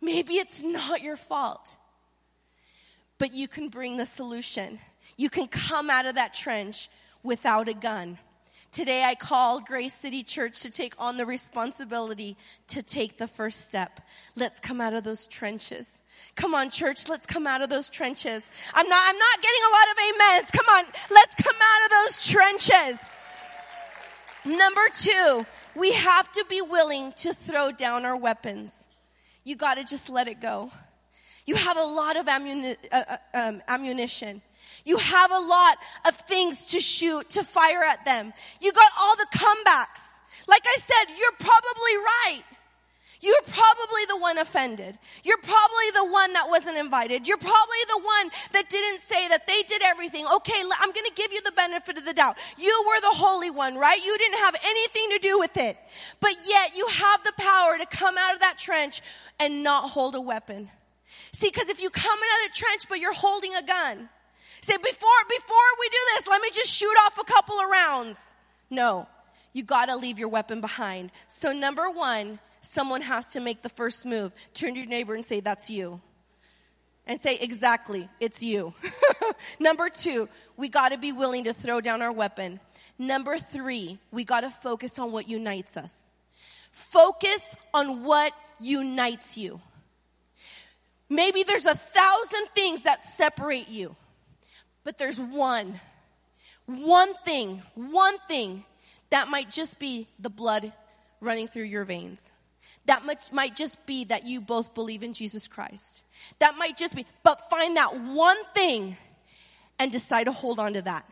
Maybe 0.00 0.34
it's 0.34 0.62
not 0.62 1.00
your 1.00 1.16
fault. 1.16 1.76
But 3.18 3.34
you 3.34 3.46
can 3.46 3.68
bring 3.68 3.96
the 3.96 4.06
solution. 4.06 4.80
You 5.16 5.30
can 5.30 5.46
come 5.46 5.90
out 5.90 6.06
of 6.06 6.16
that 6.16 6.34
trench 6.34 6.88
without 7.22 7.68
a 7.68 7.74
gun. 7.74 8.18
Today 8.70 9.02
I 9.02 9.14
call 9.14 9.60
Grace 9.60 9.94
City 9.94 10.22
Church 10.22 10.60
to 10.60 10.70
take 10.70 10.94
on 10.98 11.16
the 11.16 11.24
responsibility 11.24 12.36
to 12.68 12.82
take 12.82 13.16
the 13.16 13.26
first 13.26 13.62
step. 13.62 14.00
Let's 14.36 14.60
come 14.60 14.80
out 14.80 14.92
of 14.92 15.04
those 15.04 15.26
trenches. 15.26 15.90
Come 16.36 16.54
on, 16.54 16.70
church, 16.70 17.08
let's 17.08 17.26
come 17.26 17.46
out 17.46 17.62
of 17.62 17.70
those 17.70 17.88
trenches. 17.88 18.42
I'm 18.74 18.88
not, 18.88 19.00
I'm 19.04 19.18
not 19.18 19.42
getting 19.42 19.60
a 19.64 19.72
lot 19.72 19.88
of 19.90 19.98
amens. 20.04 20.50
Come 20.50 20.66
on, 20.76 20.84
let's 21.10 21.34
come 21.36 21.56
out 21.56 21.84
of 21.84 21.90
those 21.90 22.26
trenches. 22.26 22.98
Number 24.44 24.82
two, 25.00 25.46
we 25.74 25.92
have 25.92 26.30
to 26.32 26.44
be 26.48 26.60
willing 26.60 27.12
to 27.18 27.32
throw 27.32 27.72
down 27.72 28.04
our 28.04 28.16
weapons. 28.16 28.70
You 29.44 29.56
gotta 29.56 29.84
just 29.84 30.10
let 30.10 30.28
it 30.28 30.40
go. 30.40 30.70
You 31.46 31.54
have 31.54 31.78
a 31.78 31.84
lot 31.84 32.16
of 32.16 32.26
ammuni- 32.26 32.76
uh, 32.92 33.04
uh, 33.08 33.16
um, 33.32 33.62
ammunition. 33.66 34.42
You 34.84 34.96
have 34.96 35.30
a 35.30 35.38
lot 35.38 35.78
of 36.06 36.16
things 36.16 36.66
to 36.66 36.80
shoot, 36.80 37.30
to 37.30 37.44
fire 37.44 37.82
at 37.82 38.04
them. 38.04 38.32
You 38.60 38.72
got 38.72 38.90
all 38.98 39.16
the 39.16 39.26
comebacks. 39.34 40.02
Like 40.46 40.62
I 40.64 40.76
said, 40.78 41.14
you're 41.18 41.32
probably 41.38 41.96
right. 41.96 42.42
You're 43.20 43.42
probably 43.48 44.04
the 44.08 44.16
one 44.16 44.38
offended. 44.38 44.96
You're 45.24 45.38
probably 45.38 45.90
the 45.94 46.04
one 46.04 46.32
that 46.34 46.48
wasn't 46.48 46.78
invited. 46.78 47.26
You're 47.26 47.36
probably 47.36 47.82
the 47.88 47.98
one 47.98 48.30
that 48.52 48.70
didn't 48.70 49.00
say 49.02 49.28
that 49.28 49.46
they 49.46 49.62
did 49.64 49.82
everything. 49.82 50.24
Okay, 50.36 50.62
I'm 50.80 50.92
gonna 50.92 51.08
give 51.16 51.32
you 51.32 51.40
the 51.42 51.52
benefit 51.52 51.98
of 51.98 52.04
the 52.04 52.14
doubt. 52.14 52.36
You 52.56 52.84
were 52.86 53.00
the 53.00 53.16
holy 53.16 53.50
one, 53.50 53.76
right? 53.76 54.02
You 54.02 54.16
didn't 54.18 54.38
have 54.38 54.54
anything 54.64 55.10
to 55.10 55.18
do 55.18 55.38
with 55.38 55.56
it. 55.56 55.76
But 56.20 56.34
yet 56.46 56.76
you 56.76 56.86
have 56.86 57.24
the 57.24 57.32
power 57.36 57.78
to 57.78 57.86
come 57.86 58.16
out 58.16 58.34
of 58.34 58.40
that 58.40 58.56
trench 58.58 59.02
and 59.40 59.64
not 59.64 59.90
hold 59.90 60.14
a 60.14 60.20
weapon. 60.20 60.70
See, 61.32 61.50
cause 61.50 61.68
if 61.68 61.82
you 61.82 61.90
come 61.90 62.18
out 62.18 62.46
of 62.46 62.52
the 62.52 62.58
trench 62.58 62.82
but 62.88 63.00
you're 63.00 63.12
holding 63.12 63.54
a 63.54 63.62
gun, 63.62 64.08
say 64.60 64.76
before, 64.76 65.10
before 65.28 65.68
we 65.80 65.88
do 65.88 65.98
this, 66.16 66.26
let 66.28 66.42
me 66.42 66.50
just 66.52 66.70
shoot 66.70 66.94
off 67.06 67.18
a 67.18 67.24
couple 67.24 67.56
of 67.56 67.70
rounds. 67.70 68.16
No. 68.70 69.06
You 69.52 69.62
gotta 69.62 69.96
leave 69.96 70.18
your 70.18 70.28
weapon 70.28 70.60
behind. 70.60 71.10
So 71.26 71.52
number 71.52 71.90
one, 71.90 72.38
someone 72.60 73.02
has 73.02 73.30
to 73.30 73.40
make 73.40 73.62
the 73.62 73.68
first 73.70 74.04
move. 74.04 74.32
Turn 74.54 74.74
to 74.74 74.80
your 74.80 74.88
neighbor 74.88 75.14
and 75.14 75.24
say, 75.24 75.40
that's 75.40 75.70
you. 75.70 76.00
And 77.06 77.20
say, 77.20 77.38
exactly, 77.40 78.08
it's 78.20 78.42
you. 78.42 78.74
Number 79.58 79.88
two, 79.88 80.28
we 80.58 80.68
gotta 80.68 80.98
be 80.98 81.10
willing 81.12 81.44
to 81.44 81.54
throw 81.54 81.80
down 81.80 82.02
our 82.02 82.12
weapon. 82.12 82.60
Number 82.98 83.38
three, 83.38 83.98
we 84.10 84.24
gotta 84.24 84.50
focus 84.50 84.98
on 84.98 85.10
what 85.10 85.26
unites 85.26 85.78
us. 85.78 85.94
Focus 86.70 87.40
on 87.72 88.04
what 88.04 88.34
unites 88.60 89.38
you. 89.38 89.60
Maybe 91.08 91.42
there's 91.42 91.64
a 91.64 91.74
thousand 91.74 92.48
things 92.54 92.82
that 92.82 93.02
separate 93.02 93.68
you, 93.68 93.96
but 94.84 94.98
there's 94.98 95.18
one, 95.18 95.80
one 96.66 97.14
thing, 97.24 97.62
one 97.74 98.16
thing 98.28 98.64
that 99.10 99.28
might 99.28 99.50
just 99.50 99.78
be 99.78 100.08
the 100.18 100.30
blood 100.30 100.72
running 101.20 101.48
through 101.48 101.64
your 101.64 101.84
veins. 101.84 102.20
That 102.86 103.04
much, 103.04 103.32
might 103.32 103.54
just 103.54 103.84
be 103.84 104.04
that 104.04 104.26
you 104.26 104.40
both 104.40 104.74
believe 104.74 105.02
in 105.02 105.12
Jesus 105.12 105.46
Christ. 105.46 106.02
That 106.38 106.56
might 106.56 106.76
just 106.76 106.94
be, 106.94 107.04
but 107.22 107.50
find 107.50 107.76
that 107.76 108.00
one 108.00 108.38
thing 108.54 108.96
and 109.78 109.92
decide 109.92 110.24
to 110.24 110.32
hold 110.32 110.58
on 110.58 110.74
to 110.74 110.82
that. 110.82 111.08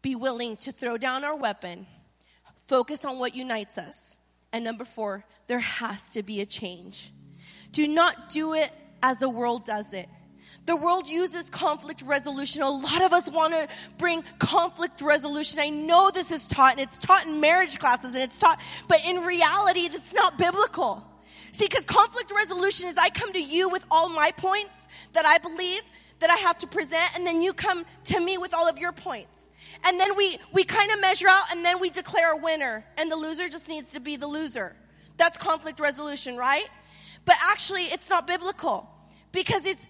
Be 0.00 0.16
willing 0.16 0.56
to 0.58 0.72
throw 0.72 0.96
down 0.96 1.24
our 1.24 1.36
weapon, 1.36 1.86
focus 2.66 3.04
on 3.04 3.18
what 3.18 3.34
unites 3.34 3.78
us. 3.78 4.18
And 4.52 4.64
number 4.64 4.84
four, 4.84 5.24
there 5.48 5.58
has 5.58 6.12
to 6.12 6.22
be 6.22 6.40
a 6.40 6.46
change. 6.46 7.12
Do 7.72 7.88
not 7.88 8.30
do 8.30 8.54
it 8.54 8.70
as 9.02 9.18
the 9.18 9.28
world 9.28 9.64
does 9.64 9.92
it. 9.92 10.08
The 10.66 10.76
world 10.76 11.06
uses 11.06 11.50
conflict 11.50 12.02
resolution. 12.02 12.62
A 12.62 12.70
lot 12.70 13.02
of 13.02 13.12
us 13.12 13.28
want 13.28 13.52
to 13.52 13.68
bring 13.98 14.24
conflict 14.38 15.02
resolution. 15.02 15.58
I 15.60 15.68
know 15.68 16.10
this 16.10 16.30
is 16.30 16.46
taught 16.46 16.72
and 16.72 16.80
it's 16.80 16.96
taught 16.96 17.26
in 17.26 17.40
marriage 17.40 17.78
classes 17.78 18.14
and 18.14 18.22
it's 18.22 18.38
taught, 18.38 18.58
but 18.88 19.04
in 19.04 19.24
reality, 19.24 19.80
it's 19.80 20.14
not 20.14 20.38
biblical. 20.38 21.06
See, 21.52 21.66
because 21.66 21.84
conflict 21.84 22.32
resolution 22.34 22.88
is 22.88 22.96
I 22.96 23.10
come 23.10 23.32
to 23.32 23.42
you 23.42 23.68
with 23.68 23.84
all 23.90 24.08
my 24.08 24.32
points 24.32 24.74
that 25.12 25.26
I 25.26 25.38
believe 25.38 25.82
that 26.20 26.30
I 26.30 26.36
have 26.36 26.58
to 26.58 26.66
present 26.66 27.14
and 27.14 27.26
then 27.26 27.42
you 27.42 27.52
come 27.52 27.84
to 28.04 28.20
me 28.20 28.38
with 28.38 28.54
all 28.54 28.68
of 28.68 28.78
your 28.78 28.92
points. 28.92 29.30
And 29.84 30.00
then 30.00 30.16
we, 30.16 30.38
we 30.52 30.64
kind 30.64 30.90
of 30.92 31.00
measure 31.00 31.28
out 31.28 31.52
and 31.52 31.64
then 31.64 31.78
we 31.78 31.90
declare 31.90 32.32
a 32.32 32.38
winner 32.38 32.84
and 32.96 33.12
the 33.12 33.16
loser 33.16 33.48
just 33.50 33.68
needs 33.68 33.92
to 33.92 34.00
be 34.00 34.16
the 34.16 34.26
loser. 34.26 34.74
That's 35.18 35.36
conflict 35.36 35.78
resolution, 35.78 36.36
right? 36.36 36.66
But 37.24 37.36
actually, 37.50 37.84
it's 37.84 38.08
not 38.08 38.26
biblical 38.26 38.88
because 39.30 39.66
it's 39.66 39.86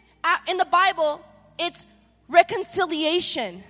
in 0.48 0.56
the 0.56 0.66
Bible, 0.66 1.20
it's 1.58 1.84
reconciliation. 2.28 3.62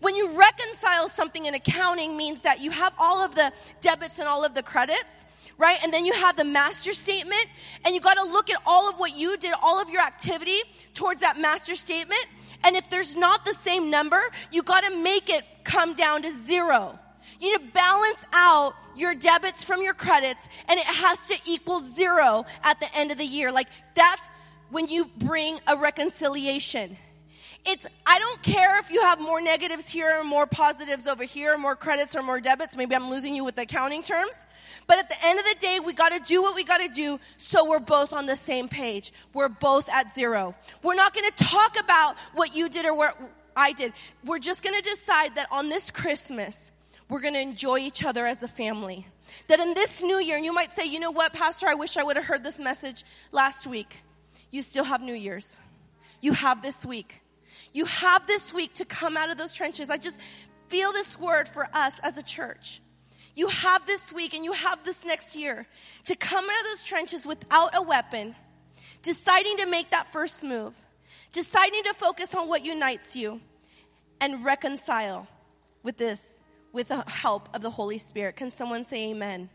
When 0.00 0.14
you 0.16 0.38
reconcile 0.38 1.08
something 1.08 1.46
in 1.46 1.54
accounting 1.54 2.16
means 2.16 2.40
that 2.40 2.60
you 2.60 2.70
have 2.70 2.92
all 2.98 3.24
of 3.24 3.34
the 3.34 3.52
debits 3.80 4.18
and 4.18 4.28
all 4.28 4.44
of 4.44 4.54
the 4.54 4.62
credits, 4.62 5.26
right? 5.58 5.78
And 5.82 5.92
then 5.92 6.04
you 6.04 6.12
have 6.12 6.36
the 6.36 6.44
master 6.44 6.92
statement 6.92 7.46
and 7.84 7.94
you 7.94 8.00
gotta 8.00 8.24
look 8.24 8.50
at 8.50 8.60
all 8.66 8.88
of 8.88 8.98
what 8.98 9.16
you 9.16 9.36
did, 9.36 9.52
all 9.62 9.80
of 9.80 9.88
your 9.88 10.02
activity 10.02 10.58
towards 10.94 11.20
that 11.22 11.38
master 11.38 11.74
statement. 11.76 12.24
And 12.64 12.76
if 12.76 12.88
there's 12.90 13.16
not 13.16 13.44
the 13.44 13.54
same 13.54 13.90
number, 13.90 14.20
you 14.50 14.62
gotta 14.62 14.96
make 14.96 15.28
it 15.28 15.44
come 15.64 15.94
down 15.94 16.22
to 16.22 16.32
zero. 16.46 16.98
You 17.40 17.50
need 17.50 17.66
to 17.66 17.72
balance 17.72 18.24
out 18.32 18.74
your 18.96 19.14
debits 19.14 19.62
from 19.62 19.82
your 19.82 19.94
credits 19.94 20.48
and 20.68 20.78
it 20.78 20.86
has 20.86 21.22
to 21.24 21.38
equal 21.46 21.80
zero 21.80 22.46
at 22.64 22.80
the 22.80 22.94
end 22.96 23.12
of 23.12 23.18
the 23.18 23.26
year. 23.26 23.52
Like 23.52 23.68
that's 23.94 24.30
when 24.70 24.88
you 24.88 25.10
bring 25.18 25.58
a 25.66 25.76
reconciliation. 25.76 26.96
It's, 27.64 27.84
I 28.06 28.20
don't 28.20 28.42
care 28.42 28.78
if 28.78 28.92
you 28.92 29.02
have 29.02 29.20
more 29.20 29.40
negatives 29.40 29.90
here 29.90 30.20
or 30.20 30.24
more 30.24 30.46
positives 30.46 31.08
over 31.08 31.24
here, 31.24 31.58
more 31.58 31.74
credits 31.74 32.14
or 32.14 32.22
more 32.22 32.40
debits. 32.40 32.76
Maybe 32.76 32.94
I'm 32.94 33.10
losing 33.10 33.34
you 33.34 33.44
with 33.44 33.56
the 33.56 33.62
accounting 33.62 34.04
terms. 34.04 34.36
But 34.86 34.98
at 34.98 35.08
the 35.08 35.16
end 35.24 35.40
of 35.40 35.44
the 35.44 35.56
day, 35.58 35.80
we 35.80 35.92
gotta 35.92 36.20
do 36.20 36.42
what 36.42 36.54
we 36.54 36.62
gotta 36.62 36.88
do 36.88 37.18
so 37.38 37.68
we're 37.68 37.80
both 37.80 38.12
on 38.12 38.26
the 38.26 38.36
same 38.36 38.68
page. 38.68 39.12
We're 39.34 39.48
both 39.48 39.88
at 39.88 40.14
zero. 40.14 40.54
We're 40.82 40.94
not 40.94 41.12
gonna 41.12 41.32
talk 41.32 41.78
about 41.80 42.14
what 42.34 42.54
you 42.54 42.68
did 42.68 42.86
or 42.86 42.94
what 42.94 43.16
I 43.56 43.72
did. 43.72 43.92
We're 44.24 44.38
just 44.38 44.62
gonna 44.62 44.82
decide 44.82 45.34
that 45.34 45.48
on 45.50 45.68
this 45.68 45.90
Christmas, 45.90 46.70
we're 47.08 47.20
gonna 47.20 47.40
enjoy 47.40 47.78
each 47.78 48.04
other 48.04 48.26
as 48.26 48.44
a 48.44 48.48
family. 48.48 49.08
That 49.48 49.58
in 49.58 49.74
this 49.74 50.02
new 50.02 50.20
year, 50.20 50.36
and 50.36 50.44
you 50.44 50.52
might 50.52 50.70
say, 50.72 50.84
you 50.84 51.00
know 51.00 51.10
what, 51.10 51.32
Pastor, 51.32 51.66
I 51.66 51.74
wish 51.74 51.96
I 51.96 52.04
would 52.04 52.16
have 52.16 52.26
heard 52.26 52.44
this 52.44 52.60
message 52.60 53.04
last 53.32 53.66
week 53.66 53.96
you 54.50 54.62
still 54.62 54.84
have 54.84 55.02
New 55.02 55.14
Year's. 55.14 55.48
You 56.20 56.32
have 56.32 56.62
this 56.62 56.84
week. 56.84 57.20
You 57.72 57.84
have 57.86 58.26
this 58.26 58.52
week 58.52 58.74
to 58.74 58.84
come 58.84 59.16
out 59.16 59.30
of 59.30 59.38
those 59.38 59.52
trenches. 59.52 59.90
I 59.90 59.96
just 59.96 60.18
feel 60.68 60.92
this 60.92 61.18
word 61.18 61.48
for 61.48 61.68
us 61.72 61.92
as 62.02 62.18
a 62.18 62.22
church. 62.22 62.80
You 63.34 63.48
have 63.48 63.86
this 63.86 64.12
week 64.12 64.34
and 64.34 64.44
you 64.44 64.52
have 64.52 64.82
this 64.84 65.04
next 65.04 65.36
year 65.36 65.66
to 66.04 66.16
come 66.16 66.44
out 66.44 66.60
of 66.60 66.66
those 66.72 66.82
trenches 66.82 67.26
without 67.26 67.76
a 67.76 67.82
weapon, 67.82 68.34
deciding 69.02 69.58
to 69.58 69.66
make 69.66 69.90
that 69.90 70.10
first 70.10 70.42
move, 70.42 70.74
deciding 71.32 71.82
to 71.84 71.94
focus 71.94 72.34
on 72.34 72.48
what 72.48 72.64
unites 72.64 73.14
you, 73.14 73.40
and 74.20 74.44
reconcile 74.44 75.28
with 75.82 75.98
this 75.98 76.44
with 76.72 76.88
the 76.88 77.02
help 77.08 77.48
of 77.54 77.62
the 77.62 77.70
Holy 77.70 77.98
Spirit. 77.98 78.36
Can 78.36 78.50
someone 78.50 78.84
say 78.84 79.10
amen? 79.10 79.48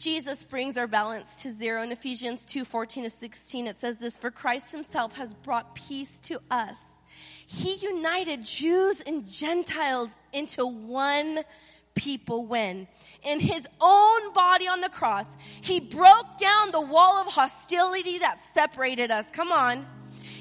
Jesus 0.00 0.42
brings 0.42 0.78
our 0.78 0.86
balance 0.86 1.42
to 1.42 1.52
zero. 1.52 1.82
In 1.82 1.92
Ephesians 1.92 2.46
2 2.46 2.64
14 2.64 3.04
to 3.04 3.10
16, 3.10 3.66
it 3.66 3.78
says 3.78 3.98
this 3.98 4.16
For 4.16 4.30
Christ 4.30 4.72
himself 4.72 5.12
has 5.12 5.34
brought 5.34 5.74
peace 5.74 6.18
to 6.20 6.40
us. 6.50 6.78
He 7.46 7.74
united 7.74 8.44
Jews 8.44 9.02
and 9.02 9.28
Gentiles 9.28 10.16
into 10.32 10.64
one 10.64 11.40
people 11.94 12.46
when 12.46 12.88
in 13.24 13.40
his 13.40 13.68
own 13.78 14.32
body 14.32 14.66
on 14.66 14.80
the 14.80 14.88
cross, 14.88 15.36
he 15.60 15.80
broke 15.80 16.38
down 16.38 16.72
the 16.72 16.80
wall 16.80 17.20
of 17.20 17.26
hostility 17.26 18.20
that 18.20 18.38
separated 18.54 19.10
us. 19.10 19.26
Come 19.32 19.52
on. 19.52 19.86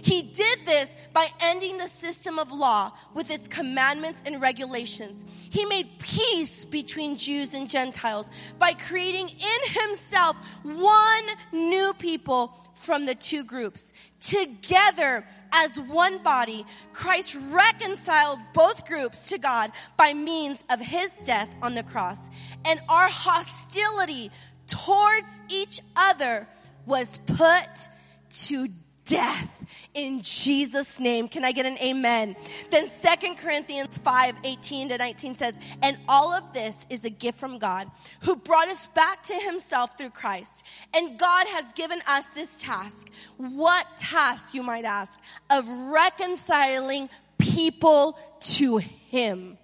He 0.02 0.22
did 0.22 0.60
this 0.66 0.96
by 1.14 1.28
ending 1.42 1.78
the 1.78 1.88
system 1.88 2.40
of 2.40 2.52
law 2.52 2.92
with 3.14 3.32
its 3.32 3.48
commandments 3.48 4.22
and 4.26 4.42
regulations. 4.42 5.26
He 5.50 5.66
made 5.66 6.00
peace 6.00 6.66
between 6.66 7.18
Jews 7.18 7.54
and 7.54 7.70
Gentiles 7.70 8.30
by 8.58 8.74
creating 8.74 9.30
in 9.30 9.82
himself 9.82 10.36
one 10.64 11.26
new 11.52 11.94
people 11.94 12.54
from 12.76 13.06
the 13.06 13.16
two 13.16 13.44
groups. 13.44 13.92
Together, 14.20 15.26
as 15.52 15.78
one 15.80 16.20
body, 16.20 16.66
Christ 16.94 17.36
reconciled 17.50 18.40
both 18.54 18.86
groups 18.86 19.30
to 19.30 19.38
God 19.38 19.72
by 19.98 20.14
means 20.14 20.64
of 20.70 20.80
his 20.80 21.12
death 21.26 21.50
on 21.62 21.74
the 21.74 21.84
cross. 21.84 22.20
And 22.66 22.80
our 22.88 23.10
hostility 23.10 24.32
towards 24.68 25.42
each 25.50 25.82
other 25.96 26.48
was 26.86 27.20
put 27.26 27.90
to 28.30 28.68
death 29.10 29.50
in 29.94 30.22
Jesus 30.22 31.00
name. 31.00 31.28
Can 31.28 31.44
I 31.44 31.52
get 31.52 31.66
an 31.66 31.78
amen? 31.80 32.36
Then 32.70 32.88
Second 32.88 33.38
Corinthians 33.38 33.98
5, 33.98 34.36
18 34.44 34.90
to 34.90 34.98
19 34.98 35.36
says, 35.36 35.56
and 35.82 35.98
all 36.08 36.32
of 36.32 36.54
this 36.54 36.86
is 36.90 37.06
a 37.06 37.10
gift 37.10 37.40
from 37.40 37.58
God 37.58 37.90
who 38.22 38.36
brought 38.36 38.68
us 38.68 38.88
back 38.88 39.24
to 39.24 39.34
himself 39.34 39.98
through 39.98 40.12
Christ. 40.12 40.64
And 40.94 41.20
God 41.20 41.48
has 41.48 41.74
given 41.74 42.00
us 42.08 42.26
this 42.36 42.58
task. 42.58 43.10
What 43.38 43.86
task, 43.98 44.54
you 44.54 44.64
might 44.64 44.86
ask? 44.86 45.18
Of 45.50 45.68
reconciling 45.68 47.10
people 47.38 48.18
to 48.42 48.78
him. 48.78 49.59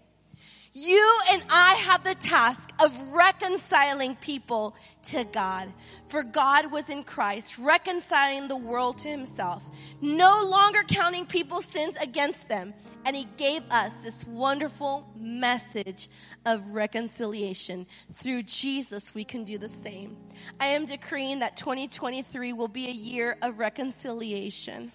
You 0.77 1.21
and 1.31 1.41
I 1.49 1.75
have 1.75 2.03
the 2.03 2.15
task 2.15 2.69
of 2.83 2.93
reconciling 3.13 4.17
people 4.17 4.75
to 5.03 5.23
God. 5.23 5.71
For 6.09 6.21
God 6.21 6.69
was 6.69 6.89
in 6.89 7.05
Christ, 7.05 7.57
reconciling 7.57 8.49
the 8.49 8.57
world 8.57 8.97
to 8.97 9.07
himself, 9.07 9.63
no 10.01 10.43
longer 10.45 10.83
counting 10.85 11.27
people's 11.27 11.63
sins 11.63 11.95
against 12.01 12.49
them. 12.49 12.73
And 13.05 13.15
he 13.15 13.25
gave 13.37 13.61
us 13.71 13.93
this 14.03 14.27
wonderful 14.27 15.07
message 15.17 16.09
of 16.45 16.61
reconciliation. 16.67 17.87
Through 18.15 18.43
Jesus, 18.43 19.15
we 19.15 19.23
can 19.23 19.45
do 19.45 19.57
the 19.57 19.69
same. 19.69 20.17
I 20.59 20.65
am 20.65 20.85
decreeing 20.85 21.39
that 21.39 21.55
2023 21.55 22.51
will 22.51 22.67
be 22.67 22.89
a 22.89 22.91
year 22.91 23.37
of 23.41 23.59
reconciliation. 23.59 24.91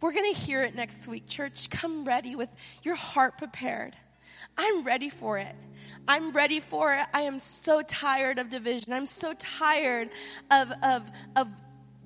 We're 0.00 0.14
going 0.14 0.32
to 0.32 0.40
hear 0.40 0.62
it 0.62 0.74
next 0.74 1.06
week. 1.06 1.26
Church, 1.28 1.68
come 1.68 2.06
ready 2.06 2.36
with 2.36 2.48
your 2.82 2.94
heart 2.94 3.36
prepared. 3.36 3.96
I'm 4.56 4.82
ready 4.84 5.08
for 5.08 5.38
it. 5.38 5.54
I'm 6.08 6.32
ready 6.32 6.60
for 6.60 6.94
it. 6.94 7.06
I 7.14 7.22
am 7.22 7.38
so 7.38 7.82
tired 7.82 8.38
of 8.38 8.50
division. 8.50 8.92
I'm 8.92 9.06
so 9.06 9.34
tired 9.34 10.10
of, 10.50 10.72
of, 10.82 11.10
of 11.36 11.48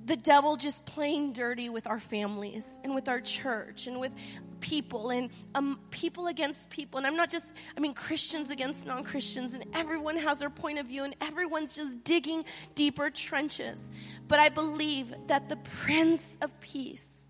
the 0.07 0.17
devil 0.17 0.57
just 0.57 0.85
playing 0.87 1.33
dirty 1.33 1.69
with 1.69 1.87
our 1.87 1.99
families 1.99 2.65
and 2.85 2.95
with 2.95 3.09
our 3.09 3.21
church 3.21 3.89
and 3.89 3.99
with 3.99 4.13
people 4.61 5.11
and 5.11 5.31
um, 5.55 5.81
people 5.91 6.29
against 6.29 6.71
people. 6.71 6.99
And 6.99 7.07
I'm 7.07 7.17
not 7.17 7.31
just, 7.31 7.53
I 7.77 7.81
mean, 7.81 7.93
Christians 7.93 8.51
against 8.51 8.87
non 8.87 9.03
Christians, 9.05 9.55
and 9.55 9.65
everyone 9.75 10.17
has 10.17 10.39
their 10.39 10.51
point 10.51 10.79
of 10.79 10.87
view, 10.87 11.05
and 11.05 11.15
everyone's 11.21 11.73
just 11.73 12.05
digging 12.05 12.45
deeper 12.75 13.11
trenches. 13.11 13.81
But 14.29 14.39
I 14.39 14.49
believe 14.49 15.13
that 15.27 15.49
the 15.49 15.57
Prince 15.57 16.39
of 16.41 16.59
Peace, 16.61 17.26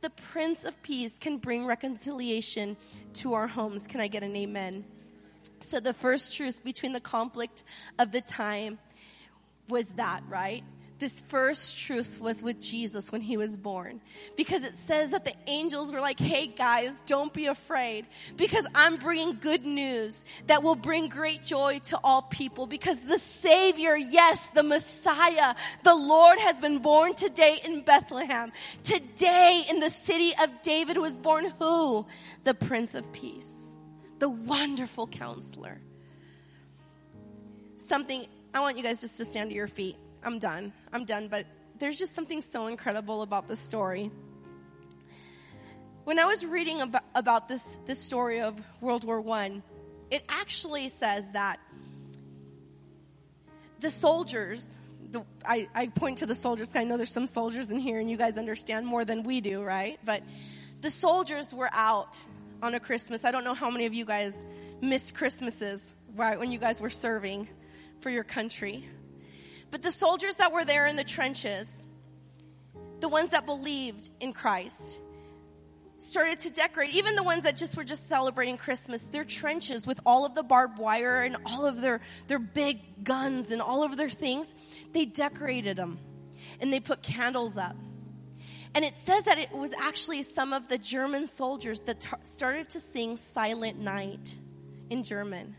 the 0.00 0.10
Prince 0.10 0.64
of 0.64 0.80
Peace 0.82 1.18
can 1.18 1.38
bring 1.38 1.66
reconciliation 1.66 2.76
to 3.14 3.34
our 3.34 3.46
homes. 3.46 3.86
Can 3.86 4.00
I 4.00 4.08
get 4.08 4.22
an 4.22 4.36
amen? 4.36 4.84
So 5.60 5.80
the 5.80 5.92
first 5.92 6.32
truce 6.32 6.58
between 6.58 6.92
the 6.92 7.00
conflict 7.00 7.64
of 7.98 8.12
the 8.12 8.20
time 8.20 8.78
was 9.68 9.86
that, 9.96 10.22
right? 10.28 10.62
This 10.98 11.22
first 11.28 11.78
truce 11.78 12.18
was 12.18 12.42
with 12.42 12.60
Jesus 12.60 13.12
when 13.12 13.20
he 13.20 13.36
was 13.36 13.56
born. 13.56 14.00
Because 14.36 14.64
it 14.64 14.76
says 14.76 15.12
that 15.12 15.24
the 15.24 15.34
angels 15.46 15.92
were 15.92 16.00
like, 16.00 16.18
hey 16.18 16.48
guys, 16.48 17.02
don't 17.02 17.32
be 17.32 17.46
afraid. 17.46 18.06
Because 18.36 18.66
I'm 18.74 18.96
bringing 18.96 19.38
good 19.40 19.64
news 19.64 20.24
that 20.48 20.64
will 20.64 20.74
bring 20.74 21.08
great 21.08 21.44
joy 21.44 21.78
to 21.84 22.00
all 22.02 22.22
people. 22.22 22.66
Because 22.66 22.98
the 23.00 23.18
Savior, 23.18 23.96
yes, 23.96 24.50
the 24.50 24.64
Messiah, 24.64 25.54
the 25.84 25.94
Lord 25.94 26.40
has 26.40 26.58
been 26.58 26.78
born 26.80 27.14
today 27.14 27.58
in 27.64 27.82
Bethlehem. 27.82 28.50
Today 28.82 29.62
in 29.70 29.78
the 29.78 29.90
city 29.90 30.32
of 30.42 30.62
David 30.62 30.98
was 30.98 31.16
born 31.16 31.52
who? 31.60 32.06
The 32.42 32.54
Prince 32.54 32.96
of 32.96 33.12
Peace. 33.12 33.76
The 34.18 34.28
wonderful 34.28 35.06
counselor. 35.06 35.80
Something, 37.76 38.26
I 38.52 38.58
want 38.58 38.76
you 38.76 38.82
guys 38.82 39.00
just 39.00 39.16
to 39.18 39.24
stand 39.24 39.50
to 39.50 39.54
your 39.54 39.68
feet. 39.68 39.96
I'm 40.22 40.38
done. 40.38 40.72
I'm 40.92 41.04
done, 41.04 41.28
but 41.28 41.46
there's 41.78 41.98
just 41.98 42.14
something 42.14 42.40
so 42.40 42.66
incredible 42.66 43.22
about 43.22 43.48
this 43.48 43.60
story. 43.60 44.10
When 46.04 46.18
I 46.18 46.24
was 46.24 46.44
reading 46.44 46.80
about, 46.80 47.04
about 47.14 47.48
this, 47.48 47.76
this 47.86 47.98
story 47.98 48.40
of 48.40 48.60
World 48.80 49.04
War 49.04 49.22
I, 49.30 49.62
it 50.10 50.24
actually 50.28 50.88
says 50.88 51.30
that 51.32 51.60
the 53.80 53.90
soldiers, 53.90 54.66
the, 55.10 55.22
I, 55.44 55.68
I 55.74 55.88
point 55.88 56.18
to 56.18 56.26
the 56.26 56.34
soldiers, 56.34 56.68
because 56.68 56.80
I 56.80 56.84
know 56.84 56.96
there's 56.96 57.12
some 57.12 57.26
soldiers 57.26 57.70
in 57.70 57.78
here 57.78 58.00
and 58.00 58.10
you 58.10 58.16
guys 58.16 58.38
understand 58.38 58.86
more 58.86 59.04
than 59.04 59.22
we 59.22 59.40
do, 59.40 59.62
right? 59.62 60.00
But 60.04 60.22
the 60.80 60.90
soldiers 60.90 61.54
were 61.54 61.70
out 61.72 62.18
on 62.62 62.74
a 62.74 62.80
Christmas. 62.80 63.24
I 63.24 63.30
don't 63.30 63.44
know 63.44 63.54
how 63.54 63.70
many 63.70 63.86
of 63.86 63.94
you 63.94 64.04
guys 64.04 64.44
missed 64.80 65.14
Christmases, 65.14 65.94
right, 66.16 66.38
when 66.38 66.50
you 66.50 66.58
guys 66.58 66.80
were 66.80 66.90
serving 66.90 67.48
for 68.00 68.10
your 68.10 68.24
country. 68.24 68.88
But 69.70 69.82
the 69.82 69.92
soldiers 69.92 70.36
that 70.36 70.52
were 70.52 70.64
there 70.64 70.86
in 70.86 70.96
the 70.96 71.04
trenches, 71.04 71.86
the 73.00 73.08
ones 73.08 73.30
that 73.30 73.46
believed 73.46 74.10
in 74.20 74.32
Christ, 74.32 75.00
started 75.98 76.38
to 76.40 76.50
decorate, 76.50 76.90
even 76.90 77.14
the 77.16 77.22
ones 77.22 77.42
that 77.42 77.56
just 77.56 77.76
were 77.76 77.84
just 77.84 78.08
celebrating 78.08 78.56
Christmas, 78.56 79.02
their 79.02 79.24
trenches 79.24 79.86
with 79.86 80.00
all 80.06 80.24
of 80.24 80.34
the 80.34 80.42
barbed 80.42 80.78
wire 80.78 81.22
and 81.22 81.36
all 81.44 81.66
of 81.66 81.80
their, 81.80 82.00
their 82.28 82.38
big 82.38 83.04
guns 83.04 83.50
and 83.50 83.60
all 83.60 83.82
of 83.82 83.96
their 83.96 84.08
things, 84.08 84.54
they 84.92 85.04
decorated 85.04 85.76
them 85.76 85.98
and 86.60 86.72
they 86.72 86.80
put 86.80 87.02
candles 87.02 87.56
up. 87.56 87.76
And 88.74 88.84
it 88.84 88.96
says 88.96 89.24
that 89.24 89.38
it 89.38 89.50
was 89.50 89.72
actually 89.80 90.22
some 90.22 90.52
of 90.52 90.68
the 90.68 90.78
German 90.78 91.26
soldiers 91.26 91.80
that 91.82 92.00
t- 92.00 92.08
started 92.24 92.70
to 92.70 92.80
sing 92.80 93.16
Silent 93.16 93.78
Night 93.78 94.36
in 94.90 95.04
German. 95.04 95.56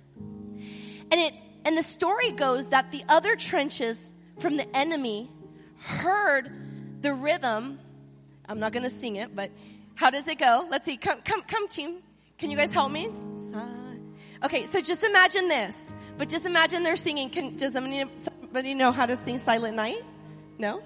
And 1.11 1.19
it 1.19 1.33
and 1.69 1.77
the 1.77 1.83
story 1.83 2.31
goes 2.31 2.69
that 2.69 2.91
the 2.91 3.03
other 3.07 3.35
trenches 3.35 4.15
from 4.39 4.57
the 4.57 4.65
enemy 4.75 5.29
heard 5.77 6.51
the 7.03 7.13
rhythm. 7.13 7.79
I'm 8.47 8.59
not 8.59 8.71
going 8.71 8.81
to 8.81 8.89
sing 8.89 9.17
it, 9.17 9.35
but 9.35 9.51
how 9.93 10.09
does 10.09 10.27
it 10.27 10.39
go? 10.39 10.67
Let's 10.71 10.87
see. 10.87 10.97
Come, 10.97 11.21
come, 11.21 11.43
come, 11.43 11.67
team. 11.67 11.99
Can 12.39 12.49
you 12.49 12.57
guys 12.57 12.73
help 12.73 12.91
me? 12.91 13.09
Okay, 14.43 14.65
so 14.65 14.81
just 14.81 15.03
imagine 15.03 15.47
this. 15.47 15.93
But 16.17 16.27
just 16.27 16.47
imagine 16.47 16.81
they're 16.81 16.95
singing. 16.95 17.29
Can, 17.29 17.55
does 17.55 17.73
somebody, 17.73 18.03
somebody 18.17 18.73
know 18.73 18.91
how 18.91 19.05
to 19.05 19.15
sing 19.15 19.37
Silent 19.37 19.75
Night? 19.75 20.01
No? 20.57 20.81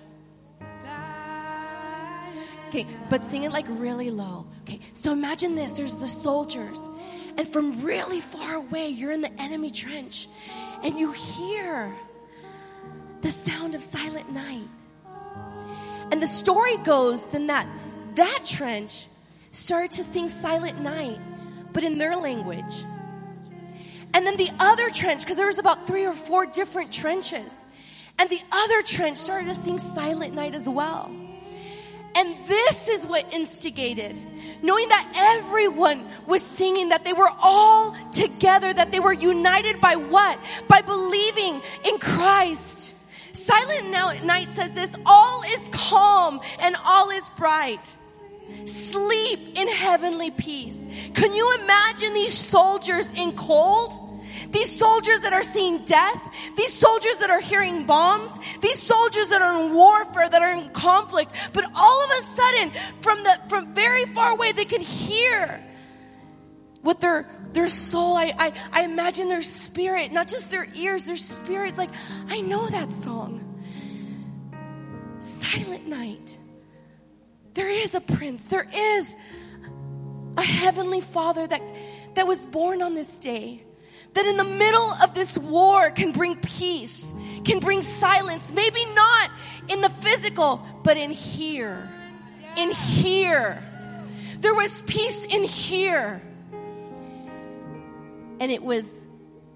Okay, 2.67 2.85
but 3.09 3.23
sing 3.23 3.43
it 3.43 3.53
like 3.53 3.67
really 3.69 4.11
low. 4.11 4.47
Okay, 4.63 4.81
so 4.95 5.13
imagine 5.13 5.55
this. 5.55 5.71
There's 5.71 5.95
the 5.95 6.09
soldiers. 6.09 6.81
And 7.37 7.47
from 7.47 7.81
really 7.81 8.19
far 8.19 8.55
away, 8.55 8.89
you're 8.89 9.11
in 9.11 9.21
the 9.21 9.31
enemy 9.41 9.71
trench 9.71 10.27
and 10.83 10.99
you 10.99 11.11
hear 11.11 11.93
the 13.21 13.31
sound 13.31 13.73
of 13.73 13.81
silent 13.81 14.31
night. 14.31 14.67
And 16.11 16.21
the 16.21 16.27
story 16.27 16.77
goes 16.77 17.25
then 17.27 17.47
that 17.47 17.67
that 18.15 18.41
trench 18.45 19.07
started 19.51 19.91
to 19.93 20.03
sing 20.03 20.29
silent 20.29 20.81
night, 20.81 21.19
but 21.71 21.83
in 21.83 21.97
their 21.97 22.15
language. 22.15 22.83
And 24.13 24.27
then 24.27 24.37
the 24.37 24.51
other 24.59 24.89
trench, 24.89 25.21
because 25.21 25.37
there 25.37 25.47
was 25.47 25.57
about 25.57 25.87
three 25.87 26.05
or 26.05 26.13
four 26.13 26.45
different 26.45 26.91
trenches, 26.91 27.51
and 28.19 28.29
the 28.29 28.41
other 28.51 28.83
trench 28.83 29.17
started 29.17 29.47
to 29.47 29.55
sing 29.55 29.79
silent 29.79 30.35
night 30.35 30.53
as 30.53 30.69
well. 30.69 31.11
And 32.15 32.35
this 32.47 32.87
is 32.87 33.05
what 33.07 33.33
instigated, 33.33 34.15
knowing 34.61 34.87
that 34.89 35.11
everyone 35.15 36.07
was 36.27 36.43
singing, 36.43 36.89
that 36.89 37.03
they 37.03 37.13
were 37.13 37.31
all 37.41 37.95
together, 38.11 38.71
that 38.71 38.91
they 38.91 38.99
were 38.99 39.13
united 39.13 39.81
by 39.81 39.95
what? 39.95 40.39
By 40.67 40.81
believing 40.81 41.61
in 41.83 41.97
Christ. 41.97 42.93
Silent 43.33 43.91
Night 43.91 44.51
says 44.51 44.71
this, 44.73 44.95
all 45.05 45.41
is 45.43 45.69
calm 45.71 46.39
and 46.59 46.75
all 46.85 47.09
is 47.09 47.27
bright. 47.29 47.81
Sleep 48.65 49.57
in 49.57 49.67
heavenly 49.67 50.29
peace. 50.29 50.87
Can 51.15 51.33
you 51.33 51.55
imagine 51.61 52.13
these 52.13 52.33
soldiers 52.33 53.07
in 53.15 53.31
cold? 53.35 54.12
These 54.53 54.77
soldiers 54.77 55.21
that 55.21 55.33
are 55.33 55.41
seeing 55.41 55.83
death, 55.83 56.21
these 56.55 56.71
soldiers 56.71 57.17
that 57.17 57.31
are 57.31 57.39
hearing 57.39 57.85
bombs, 57.85 58.31
these 58.61 58.79
soldiers 58.79 59.29
that 59.29 59.41
are 59.41 59.65
in 59.65 59.73
warfare, 59.73 60.29
that 60.29 60.41
are 60.43 60.51
in 60.51 60.69
conflict, 60.69 61.33
but 61.53 61.65
all 61.75 62.03
of 62.03 62.11
a 62.11 62.21
sudden, 62.21 62.71
from 63.01 63.23
the, 63.23 63.39
from 63.49 63.73
very 63.73 64.05
far 64.05 64.31
away, 64.31 64.51
they 64.51 64.65
could 64.65 64.81
hear 64.81 65.59
with 66.83 66.99
their, 66.99 67.27
their 67.53 67.67
soul. 67.67 68.15
I, 68.15 68.31
I, 68.37 68.53
I 68.71 68.83
imagine 68.83 69.27
their 69.27 69.41
spirit, 69.41 70.11
not 70.11 70.27
just 70.27 70.51
their 70.51 70.67
ears, 70.75 71.05
their 71.05 71.17
spirit. 71.17 71.75
Like, 71.75 71.91
I 72.29 72.41
know 72.41 72.67
that 72.67 72.93
song. 72.93 73.41
Silent 75.19 75.87
night. 75.87 76.37
There 77.55 77.69
is 77.69 77.95
a 77.95 78.01
prince. 78.01 78.43
There 78.43 78.69
is 78.71 79.17
a 80.37 80.43
heavenly 80.43 81.01
father 81.01 81.47
that, 81.47 81.61
that 82.13 82.27
was 82.27 82.45
born 82.45 82.83
on 82.83 82.93
this 82.93 83.17
day. 83.17 83.63
That 84.13 84.25
in 84.25 84.37
the 84.37 84.43
middle 84.43 84.93
of 85.03 85.13
this 85.13 85.37
war 85.37 85.89
can 85.89 86.11
bring 86.11 86.35
peace, 86.35 87.13
can 87.45 87.59
bring 87.59 87.81
silence. 87.81 88.51
Maybe 88.51 88.85
not 88.93 89.31
in 89.69 89.81
the 89.81 89.89
physical, 89.89 90.65
but 90.83 90.97
in 90.97 91.11
here. 91.11 91.87
In 92.57 92.71
here. 92.71 93.63
There 94.39 94.53
was 94.53 94.81
peace 94.83 95.25
in 95.25 95.43
here. 95.43 96.21
And 98.39 98.51
it 98.51 98.61
was 98.61 99.07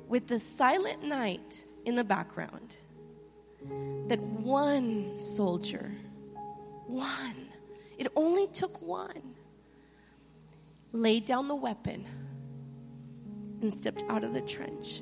with 0.08 0.28
the 0.28 0.40
silent 0.40 1.04
night 1.04 1.66
in 1.86 1.96
the 1.96 2.04
background 2.04 2.76
that 4.08 4.20
one 4.20 5.20
soldier, 5.20 5.92
one, 6.86 7.50
it 7.98 8.08
only 8.16 8.48
took 8.48 8.82
one, 8.82 9.36
laid 10.94 11.26
down 11.26 11.48
the 11.48 11.56
weapon 11.56 12.06
and 13.62 13.74
stepped 13.74 14.04
out 14.10 14.24
of 14.24 14.34
the 14.34 14.42
trench 14.42 15.02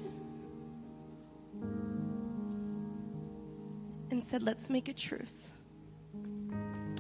and 4.12 4.24
said, 4.24 4.44
Let's 4.44 4.70
make 4.70 4.88
a 4.88 4.94
truce. 4.94 5.52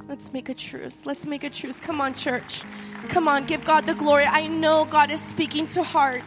Let's 0.07 0.31
make 0.33 0.49
a 0.49 0.53
truce. 0.53 1.05
Let's 1.05 1.25
make 1.25 1.43
a 1.43 1.49
truce. 1.49 1.79
Come 1.79 1.99
on, 1.99 2.13
church. 2.13 2.61
Come 3.09 3.27
on, 3.27 3.45
give 3.45 3.65
God 3.65 3.87
the 3.87 3.95
glory. 3.95 4.25
I 4.25 4.47
know 4.47 4.85
God 4.85 5.09
is 5.09 5.21
speaking 5.21 5.67
to 5.67 5.83
hearts. 5.83 6.25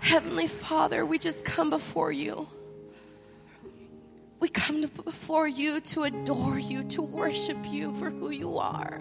Heavenly 0.00 0.48
Father, 0.48 1.06
we 1.06 1.18
just 1.18 1.44
come 1.44 1.70
before 1.70 2.12
you. 2.12 2.48
We 4.40 4.48
come 4.48 4.82
before 4.82 5.48
you 5.48 5.80
to 5.80 6.02
adore 6.02 6.58
you, 6.58 6.84
to 6.84 7.02
worship 7.02 7.56
you 7.66 7.94
for 7.96 8.10
who 8.10 8.30
you 8.30 8.58
are, 8.58 9.00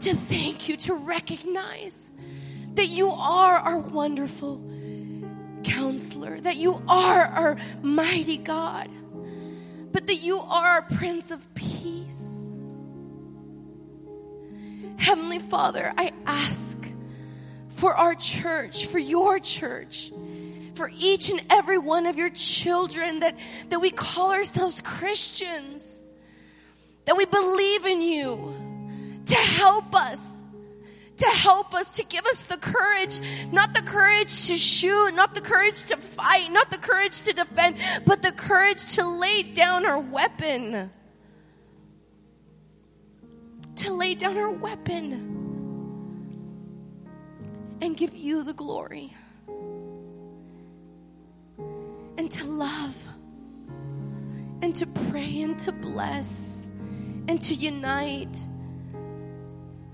to 0.00 0.14
thank 0.14 0.68
you, 0.68 0.76
to 0.76 0.94
recognize 0.94 2.12
that 2.76 2.88
you 2.88 3.10
are 3.10 3.56
our 3.56 3.78
wonderful 3.78 4.62
counselor, 5.64 6.40
that 6.40 6.56
you 6.56 6.82
are 6.88 7.24
our 7.24 7.56
mighty 7.82 8.36
God, 8.36 8.88
but 9.92 10.06
that 10.06 10.16
you 10.16 10.38
are 10.38 10.66
our 10.66 10.82
Prince 10.82 11.30
of 11.30 11.54
Peace. 11.54 12.38
Heavenly 14.98 15.38
Father, 15.38 15.92
I 15.96 16.12
ask 16.26 16.78
for 17.76 17.94
our 17.94 18.14
church, 18.14 18.86
for 18.86 18.98
your 18.98 19.38
church, 19.38 20.10
for 20.74 20.90
each 20.98 21.30
and 21.30 21.42
every 21.50 21.78
one 21.78 22.06
of 22.06 22.16
your 22.16 22.30
children 22.30 23.20
that, 23.20 23.36
that 23.70 23.80
we 23.80 23.90
call 23.90 24.32
ourselves 24.32 24.80
Christians, 24.80 26.02
that 27.06 27.16
we 27.16 27.24
believe 27.24 27.86
in 27.86 28.02
you 28.02 28.54
to 29.26 29.34
help 29.34 29.94
us, 29.94 30.35
to 31.18 31.26
help 31.26 31.74
us, 31.74 31.94
to 31.94 32.04
give 32.04 32.26
us 32.26 32.44
the 32.44 32.58
courage, 32.58 33.20
not 33.50 33.74
the 33.74 33.82
courage 33.82 34.46
to 34.48 34.56
shoot, 34.56 35.12
not 35.14 35.34
the 35.34 35.40
courage 35.40 35.86
to 35.86 35.96
fight, 35.96 36.50
not 36.52 36.70
the 36.70 36.78
courage 36.78 37.22
to 37.22 37.32
defend, 37.32 37.76
but 38.04 38.22
the 38.22 38.32
courage 38.32 38.94
to 38.94 39.06
lay 39.06 39.42
down 39.42 39.86
our 39.86 39.98
weapon. 39.98 40.90
To 43.76 43.92
lay 43.92 44.14
down 44.14 44.36
our 44.36 44.50
weapon 44.50 45.36
and 47.80 47.96
give 47.96 48.14
you 48.14 48.42
the 48.42 48.54
glory. 48.54 49.14
And 52.18 52.30
to 52.30 52.46
love, 52.46 52.96
and 54.62 54.74
to 54.76 54.86
pray, 54.86 55.42
and 55.42 55.58
to 55.60 55.72
bless, 55.72 56.70
and 57.28 57.40
to 57.42 57.54
unite, 57.54 58.36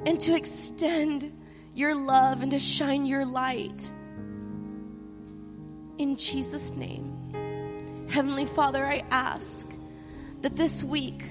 and 0.06 0.18
to 0.20 0.34
extend 0.34 1.32
your 1.74 1.94
love 1.94 2.42
and 2.42 2.50
to 2.50 2.58
shine 2.58 3.06
your 3.06 3.24
light. 3.24 3.90
In 5.98 6.16
Jesus' 6.16 6.72
name. 6.72 8.06
Heavenly 8.08 8.46
Father, 8.46 8.84
I 8.84 9.04
ask 9.10 9.66
that 10.42 10.56
this 10.56 10.82
week, 10.82 11.22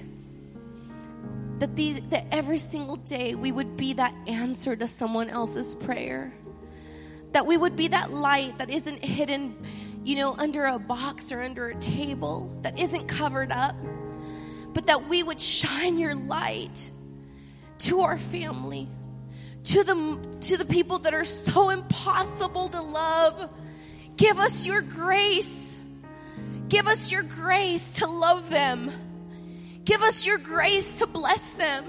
that 1.59 1.75
these, 1.75 2.01
that 2.09 2.25
every 2.31 2.57
single 2.57 2.95
day 2.95 3.35
we 3.35 3.51
would 3.51 3.77
be 3.77 3.93
that 3.93 4.15
answer 4.25 4.75
to 4.75 4.87
someone 4.87 5.29
else's 5.29 5.75
prayer. 5.75 6.33
That 7.33 7.45
we 7.45 7.55
would 7.55 7.75
be 7.75 7.89
that 7.89 8.11
light 8.11 8.57
that 8.57 8.69
isn't 8.69 9.03
hidden, 9.03 9.55
you 10.03 10.15
know, 10.15 10.33
under 10.35 10.65
a 10.65 10.79
box 10.79 11.31
or 11.31 11.43
under 11.43 11.69
a 11.69 11.75
table, 11.75 12.51
that 12.63 12.79
isn't 12.79 13.07
covered 13.07 13.51
up, 13.51 13.75
but 14.73 14.87
that 14.87 15.07
we 15.07 15.21
would 15.21 15.39
shine 15.39 15.97
your 15.97 16.15
light 16.15 16.89
to 17.81 18.01
our 18.01 18.17
family, 18.17 18.87
to 19.65 19.83
the, 19.83 20.19
to 20.41 20.57
the 20.57 20.65
people 20.65 20.99
that 20.99 21.13
are 21.13 21.25
so 21.25 21.69
impossible 21.69 22.69
to 22.69 22.81
love. 22.81 23.49
Give 24.17 24.37
us 24.37 24.65
your 24.65 24.81
grace. 24.81 25.77
Give 26.69 26.87
us 26.87 27.11
your 27.11 27.23
grace 27.23 27.91
to 27.91 28.07
love 28.07 28.49
them. 28.49 28.91
Give 29.83 30.01
us 30.01 30.25
your 30.25 30.37
grace 30.37 30.99
to 30.99 31.07
bless 31.07 31.53
them. 31.53 31.85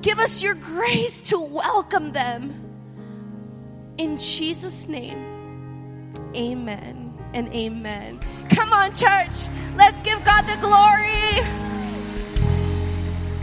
Give 0.00 0.18
us 0.18 0.42
your 0.42 0.54
grace 0.54 1.20
to 1.22 1.38
welcome 1.38 2.12
them. 2.12 2.58
In 3.98 4.18
Jesus' 4.18 4.88
name, 4.88 6.12
amen 6.34 7.12
and 7.34 7.52
amen. 7.52 8.20
Come 8.50 8.72
on, 8.72 8.94
church. 8.94 9.48
Let's 9.76 10.02
give 10.02 10.24
God 10.24 10.42
the 10.42 10.56
glory. 10.60 11.61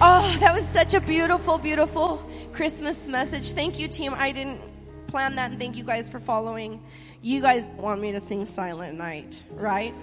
Oh, 0.02 0.38
that 0.40 0.56
was 0.56 0.66
such 0.70 0.94
a 0.94 1.02
beautiful, 1.02 1.58
beautiful 1.58 2.24
Christmas 2.54 3.06
message. 3.06 3.52
Thank 3.52 3.78
you, 3.78 3.90
team. 3.90 4.14
I 4.16 4.32
didn't 4.32 4.62
plan 5.08 5.36
that, 5.36 5.52
and 5.52 5.60
thank 5.60 5.76
you 5.76 5.84
guys 5.84 6.08
for 6.08 6.22
following. 6.22 6.82
You 7.22 7.42
guys 7.42 7.68
want 7.76 8.00
me 8.00 8.14
to 8.14 8.22
sing 8.22 8.46
Silent 8.46 8.98
Night, 8.98 9.44
right? 9.56 9.94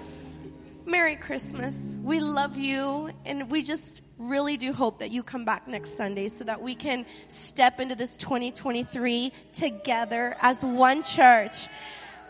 Merry 0.85 1.17
Christmas. 1.17 1.97
We 2.03 2.21
love 2.21 2.59
you, 2.59 3.09
and 3.25 3.51
we 3.51 3.63
just 3.63 4.03
really 4.19 4.59
do 4.59 4.75
hope 4.75 4.99
that 4.99 5.13
you 5.13 5.23
come 5.23 5.47
back 5.47 5.67
next 5.67 5.97
Sunday 5.97 6.29
so 6.29 6.45
that 6.45 6.61
we 6.61 6.75
can 6.75 7.07
step 7.29 7.81
into 7.81 7.95
this 7.95 8.19
2023 8.19 9.33
together 9.55 10.37
as 10.43 10.63
one 10.63 11.05
church 11.05 11.69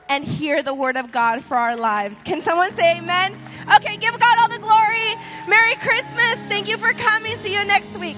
and 0.09 0.25
hear 0.25 0.63
the 0.63 0.75
word 0.75 0.97
of 0.97 1.13
God 1.13 1.43
for 1.43 1.57
our 1.57 1.77
lives. 1.77 2.23
Can 2.23 2.43
someone 2.43 2.73
say 2.75 2.99
amen? 2.99 3.37
Okay, 3.77 3.97
give 3.97 4.19
God 4.19 4.39
all 4.41 4.49
the 4.49 4.59
glory. 4.59 5.15
Merry 5.49 5.75
Christmas. 5.77 6.37
Thank 6.49 6.69
you 6.69 6.77
for 6.77 6.93
coming. 6.93 7.37
See 7.39 7.53
you 7.53 7.65
next 7.65 7.97
week. 7.99 8.17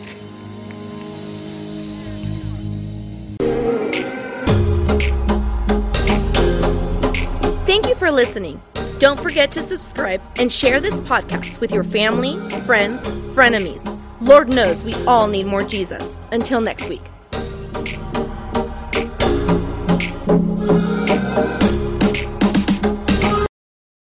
Thank 7.66 7.86
you 7.86 7.94
for 7.94 8.10
listening. 8.10 8.62
Don't 8.98 9.20
forget 9.20 9.52
to 9.52 9.68
subscribe 9.68 10.20
and 10.38 10.52
share 10.52 10.80
this 10.80 10.94
podcast 10.94 11.60
with 11.60 11.70
your 11.70 11.84
family, 11.84 12.32
friends, 12.62 13.00
frenemies. 13.34 13.84
Lord 14.20 14.48
knows 14.48 14.82
we 14.82 14.94
all 15.04 15.28
need 15.28 15.46
more 15.46 15.62
Jesus. 15.62 16.02
Until 16.32 16.60
next 16.60 16.88
week. 16.88 17.02